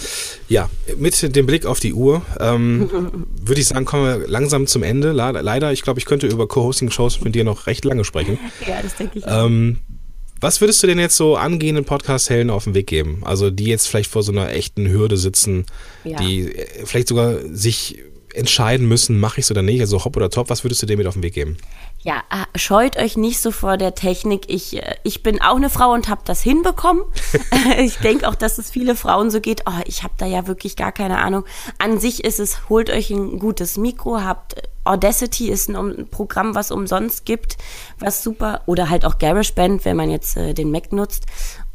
Ja, 0.48 0.70
mit 0.96 1.36
dem 1.36 1.44
Blick 1.44 1.66
auf 1.66 1.78
die 1.78 1.92
Uhr 1.92 2.22
ähm, 2.40 2.88
würde 3.44 3.60
ich 3.60 3.68
sagen, 3.68 3.84
kommen 3.84 4.04
wir 4.06 4.26
langsam 4.26 4.66
zum 4.66 4.82
Ende. 4.82 5.12
Le- 5.12 5.42
Leider, 5.42 5.72
ich 5.72 5.82
glaube, 5.82 5.98
ich 6.00 6.06
könnte 6.06 6.26
über 6.26 6.48
Co-Hosting-Shows 6.48 7.20
mit 7.20 7.34
dir 7.34 7.44
noch 7.44 7.66
recht 7.66 7.84
lange 7.84 8.04
sprechen. 8.04 8.38
Ja, 8.66 8.80
das 8.82 8.96
denke 8.96 9.18
ich. 9.18 9.24
Ähm, 9.28 9.78
Was 10.40 10.60
würdest 10.60 10.82
du 10.82 10.86
denn 10.86 10.98
jetzt 10.98 11.16
so 11.16 11.36
angehenden 11.36 11.84
Podcast-Helden 11.84 12.50
auf 12.50 12.64
den 12.64 12.74
Weg 12.74 12.86
geben? 12.86 13.20
Also 13.24 13.50
die 13.50 13.64
jetzt 13.66 13.86
vielleicht 13.88 14.10
vor 14.10 14.22
so 14.22 14.32
einer 14.32 14.50
echten 14.50 14.88
Hürde 14.88 15.16
sitzen, 15.16 15.66
Ja. 16.04 16.18
die 16.18 16.54
äh, 16.54 16.86
vielleicht 16.86 17.08
sogar 17.08 17.36
sich 17.52 17.98
entscheiden 18.32 18.86
müssen, 18.88 19.18
mache 19.18 19.40
ich 19.40 19.44
es 19.46 19.50
oder 19.50 19.62
nicht, 19.62 19.80
also 19.80 20.04
hopp 20.04 20.16
oder 20.16 20.30
top, 20.30 20.50
was 20.50 20.64
würdest 20.64 20.80
du 20.82 20.86
denen 20.86 20.98
mit 20.98 21.06
auf 21.06 21.14
den 21.14 21.22
Weg 21.22 21.34
geben? 21.34 21.56
Ja, 22.02 22.22
äh, 22.30 22.58
scheut 22.58 22.96
euch 22.96 23.18
nicht 23.18 23.40
so 23.40 23.50
vor 23.50 23.76
der 23.76 23.94
Technik. 23.94 24.44
Ich, 24.48 24.82
äh, 24.82 24.94
ich 25.02 25.22
bin 25.22 25.42
auch 25.42 25.56
eine 25.56 25.68
Frau 25.68 25.92
und 25.92 26.08
habe 26.08 26.22
das 26.24 26.42
hinbekommen. 26.42 27.02
ich 27.78 27.98
denke 27.98 28.26
auch, 28.26 28.34
dass 28.34 28.58
es 28.58 28.70
viele 28.70 28.96
Frauen 28.96 29.30
so 29.30 29.40
geht. 29.40 29.64
Oh, 29.66 29.82
ich 29.84 30.02
habe 30.02 30.14
da 30.16 30.24
ja 30.24 30.46
wirklich 30.46 30.76
gar 30.76 30.92
keine 30.92 31.18
Ahnung. 31.18 31.44
An 31.78 32.00
sich 32.00 32.24
ist 32.24 32.40
es, 32.40 32.68
holt 32.70 32.88
euch 32.88 33.10
ein 33.10 33.38
gutes 33.38 33.76
Mikro, 33.76 34.22
habt 34.22 34.54
äh, 34.54 34.62
Audacity 34.84 35.50
ist 35.50 35.68
ein, 35.68 35.76
ein 35.76 36.08
Programm, 36.08 36.54
was 36.54 36.70
umsonst 36.70 37.26
gibt, 37.26 37.58
was 37.98 38.22
super 38.22 38.62
oder 38.64 38.88
halt 38.88 39.04
auch 39.04 39.18
GarageBand, 39.18 39.84
wenn 39.84 39.96
man 39.96 40.10
jetzt 40.10 40.38
äh, 40.38 40.54
den 40.54 40.70
Mac 40.70 40.92
nutzt 40.92 41.26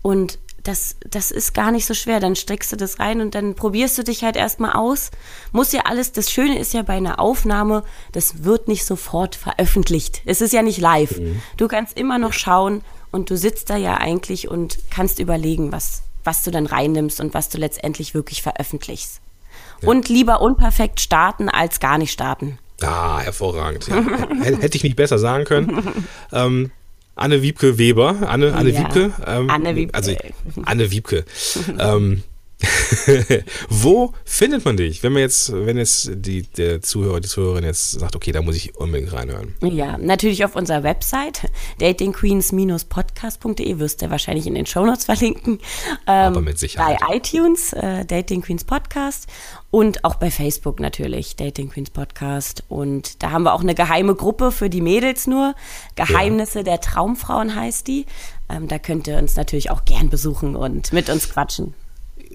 und 0.02 0.40
das, 0.66 0.98
das 1.08 1.32
ist 1.32 1.54
gar 1.54 1.72
nicht 1.72 1.86
so 1.86 1.94
schwer. 1.94 2.20
Dann 2.20 2.36
streckst 2.36 2.72
du 2.72 2.76
das 2.76 3.00
rein 3.00 3.22
und 3.22 3.36
dann 3.36 3.56
probierst 3.56 3.98
du 3.98 4.04
dich 4.04 4.24
halt 4.24 4.36
erstmal 4.36 4.74
aus. 4.74 5.12
Muss 5.52 5.72
ja 5.72 5.82
alles, 5.86 6.12
das 6.12 6.32
Schöne 6.32 6.60
ist 6.60 6.74
ja 6.74 6.82
bei 6.82 6.94
einer 6.94 7.20
Aufnahme, 7.20 7.84
das 8.12 8.44
wird 8.44 8.68
nicht 8.68 8.84
sofort 8.86 9.36
veröffentlicht. 9.36 10.22
Es 10.26 10.42
ist 10.42 10.54
ja 10.54 10.64
nicht 10.64 10.80
live. 10.80 11.22
Du 11.58 11.68
kannst 11.68 11.98
immer 11.98 12.18
noch 12.18 12.34
schauen 12.34 12.82
und 13.12 13.30
du 13.30 13.38
sitzt 13.38 13.70
da 13.70 13.78
ja 13.78 13.98
eigentlich 13.98 14.50
und 14.50 14.80
kannst 14.90 15.20
überlegen, 15.20 15.72
was, 15.72 16.02
was 16.24 16.44
du 16.44 16.52
dann 16.52 16.66
reinnimmst 16.66 17.22
und 17.22 17.34
was 17.34 17.50
du 17.50 17.58
letztendlich 17.60 18.14
wirklich 18.14 18.42
veröffentlichst. 18.42 19.22
Und 19.84 20.10
lieber 20.10 20.42
unperfekt 20.42 21.00
starten 21.00 21.48
als 21.48 21.80
gar 21.80 21.98
nicht 21.98 22.12
starten. 22.12 22.58
Ah, 22.82 23.20
hervorragend. 23.20 23.88
Ja. 23.88 24.04
Hätte 24.44 24.76
ich 24.76 24.84
nicht 24.84 24.96
besser 24.96 25.20
sagen 25.20 25.46
können. 25.46 26.06
Ähm, 26.32 26.72
Anne 27.16 27.42
Wiebke 27.42 27.78
Weber. 27.78 28.28
Anne, 28.28 28.54
Anne 28.54 28.72
Ja, 28.72 28.80
Wiebke. 28.80 29.14
Ähm, 29.26 29.50
Anne 29.50 29.76
Wiebke. 29.76 29.94
Also 29.96 30.12
Anne 30.66 30.92
Wiebke. 30.92 31.26
ähm, 31.80 32.24
wo 33.70 34.14
findet 34.24 34.64
man 34.66 34.78
dich, 34.78 35.04
wenn 35.04 35.12
man 35.12 35.22
jetzt, 35.22 35.52
wenn 35.52 35.78
jetzt 35.78 36.10
die, 36.16 36.44
der 36.44 36.82
Zuhörer, 36.82 37.20
die 37.20 37.28
Zuhörerin 37.28 37.66
jetzt 37.66 37.92
sagt, 37.92 38.16
okay, 38.16 38.32
da 38.32 38.42
muss 38.42 38.56
ich 38.56 38.76
unbedingt 38.76 39.12
reinhören. 39.14 39.56
Ja, 39.62 39.98
natürlich 39.98 40.46
auf 40.46 40.56
unserer 40.56 40.82
Website 40.84 41.52
datingqueens-podcast.de 41.80 43.78
wirst 43.80 44.02
du 44.02 44.10
wahrscheinlich 44.10 44.48
in 44.48 44.56
den 44.56 44.66
Shownotes 44.66 45.04
verlinken. 45.06 45.60
Ähm, 46.08 46.10
Aber 46.34 46.42
mit 46.42 46.58
Sicherheit. 46.58 46.98
Bei 47.02 47.18
iTunes, 47.18 47.74
äh, 47.74 48.06
Dating 48.06 48.42
Queens 48.42 48.64
Podcast 48.64 49.28
und 49.76 50.06
auch 50.06 50.16
bei 50.16 50.32
Facebook 50.32 50.80
natürlich, 50.80 51.36
Dating 51.36 51.70
Queens 51.70 51.90
Podcast. 51.90 52.64
Und 52.70 53.22
da 53.22 53.32
haben 53.32 53.44
wir 53.44 53.54
auch 53.54 53.60
eine 53.60 53.76
geheime 53.76 54.16
Gruppe 54.16 54.54
für 54.54 54.70
die 54.70 54.80
Mädels 54.80 55.28
nur. 55.28 55.54
Geheimnisse 55.96 56.64
der 56.64 56.80
Traumfrauen 56.80 57.56
heißt 57.56 57.86
die. 57.86 58.06
Ähm, 58.48 58.70
da 58.70 58.80
könnt 58.80 59.06
ihr 59.10 59.18
uns 59.18 59.36
natürlich 59.36 59.72
auch 59.72 59.84
gern 59.84 60.10
besuchen 60.10 60.56
und 60.56 60.94
mit 60.94 61.10
uns 61.10 61.30
quatschen. 61.30 61.74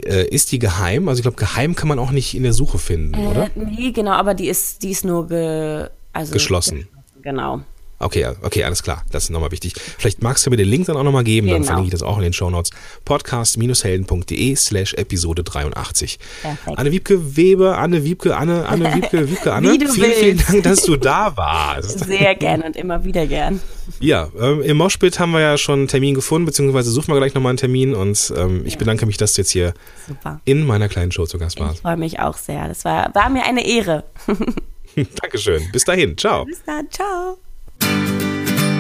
Äh, 0.04 0.28
ist 0.28 0.52
die 0.52 0.58
geheim? 0.58 1.08
Also 1.08 1.20
ich 1.20 1.22
glaube, 1.22 1.38
geheim 1.38 1.74
kann 1.74 1.88
man 1.88 1.98
auch 1.98 2.10
nicht 2.10 2.34
in 2.34 2.42
der 2.42 2.52
Suche 2.52 2.76
finden, 2.78 3.14
oder? 3.26 3.44
Äh, 3.44 3.50
nee, 3.54 3.92
genau, 3.92 4.12
aber 4.12 4.34
die 4.34 4.50
ist, 4.50 4.82
die 4.82 4.90
ist 4.90 5.06
nur 5.06 5.28
ge, 5.28 5.88
also 6.12 6.34
Geschlossen. 6.34 6.88
Genau. 7.22 7.62
Okay, 8.02 8.20
ja, 8.22 8.34
okay, 8.42 8.64
alles 8.64 8.82
klar. 8.82 9.04
Das 9.12 9.24
ist 9.24 9.30
nochmal 9.30 9.50
wichtig. 9.52 9.74
Vielleicht 9.98 10.22
magst 10.22 10.44
du 10.46 10.50
mir 10.50 10.56
den 10.56 10.68
Link 10.68 10.86
dann 10.86 10.96
auch 10.96 11.02
nochmal 11.02 11.22
geben, 11.22 11.48
dann 11.48 11.56
Genau. 11.58 11.66
verlinke 11.66 11.88
ich 11.88 11.92
das 11.92 12.02
auch 12.02 12.16
in 12.16 12.22
den 12.22 12.32
Shownotes. 12.32 12.70
Podcast-helden.de 13.04 14.56
slash 14.56 14.94
Episode 14.94 15.44
83. 15.44 16.18
Perfekt. 16.42 16.78
Anne 16.78 16.92
Wiebke 16.92 17.36
Weber, 17.36 17.76
Anne 17.78 18.02
Wiebke, 18.04 18.36
Anne, 18.36 18.66
Anne 18.66 18.94
Wiebke, 18.94 19.28
Wiebke, 19.30 19.52
Anne. 19.52 19.70
Vielen, 19.72 19.90
vielen 19.92 20.38
willst. 20.38 20.48
Dank, 20.48 20.62
dass 20.64 20.82
du 20.82 20.96
da 20.96 21.36
warst. 21.36 22.00
Sehr 22.06 22.34
gern 22.34 22.62
und 22.62 22.76
immer 22.76 23.04
wieder 23.04 23.26
gern. 23.26 23.60
Ja, 24.00 24.28
ähm, 24.40 24.62
im 24.62 24.76
Moshpit 24.78 25.18
haben 25.18 25.32
wir 25.32 25.40
ja 25.40 25.58
schon 25.58 25.80
einen 25.80 25.88
Termin 25.88 26.14
gefunden, 26.14 26.46
beziehungsweise 26.46 26.90
suchen 26.90 27.08
wir 27.12 27.18
gleich 27.18 27.34
nochmal 27.34 27.50
einen 27.50 27.58
Termin 27.58 27.94
und 27.94 28.32
ähm, 28.36 28.62
ich 28.64 28.78
bedanke 28.78 29.04
mich, 29.04 29.16
dass 29.18 29.34
du 29.34 29.42
jetzt 29.42 29.50
hier 29.50 29.74
Super. 30.08 30.40
in 30.44 30.66
meiner 30.66 30.88
kleinen 30.88 31.12
Show 31.12 31.26
zu 31.26 31.38
Gast 31.38 31.56
Ich 31.56 31.62
warst. 31.62 31.80
freue 31.82 31.96
mich 31.96 32.18
auch 32.20 32.38
sehr. 32.38 32.66
Das 32.68 32.84
war, 32.84 33.14
war 33.14 33.28
mir 33.28 33.44
eine 33.44 33.66
Ehre. 33.66 34.04
Dankeschön. 35.22 35.62
Bis 35.72 35.84
dahin. 35.84 36.16
Ciao. 36.16 36.44
Bis 36.44 36.62
dann. 36.64 36.88
Ciao. 36.90 37.38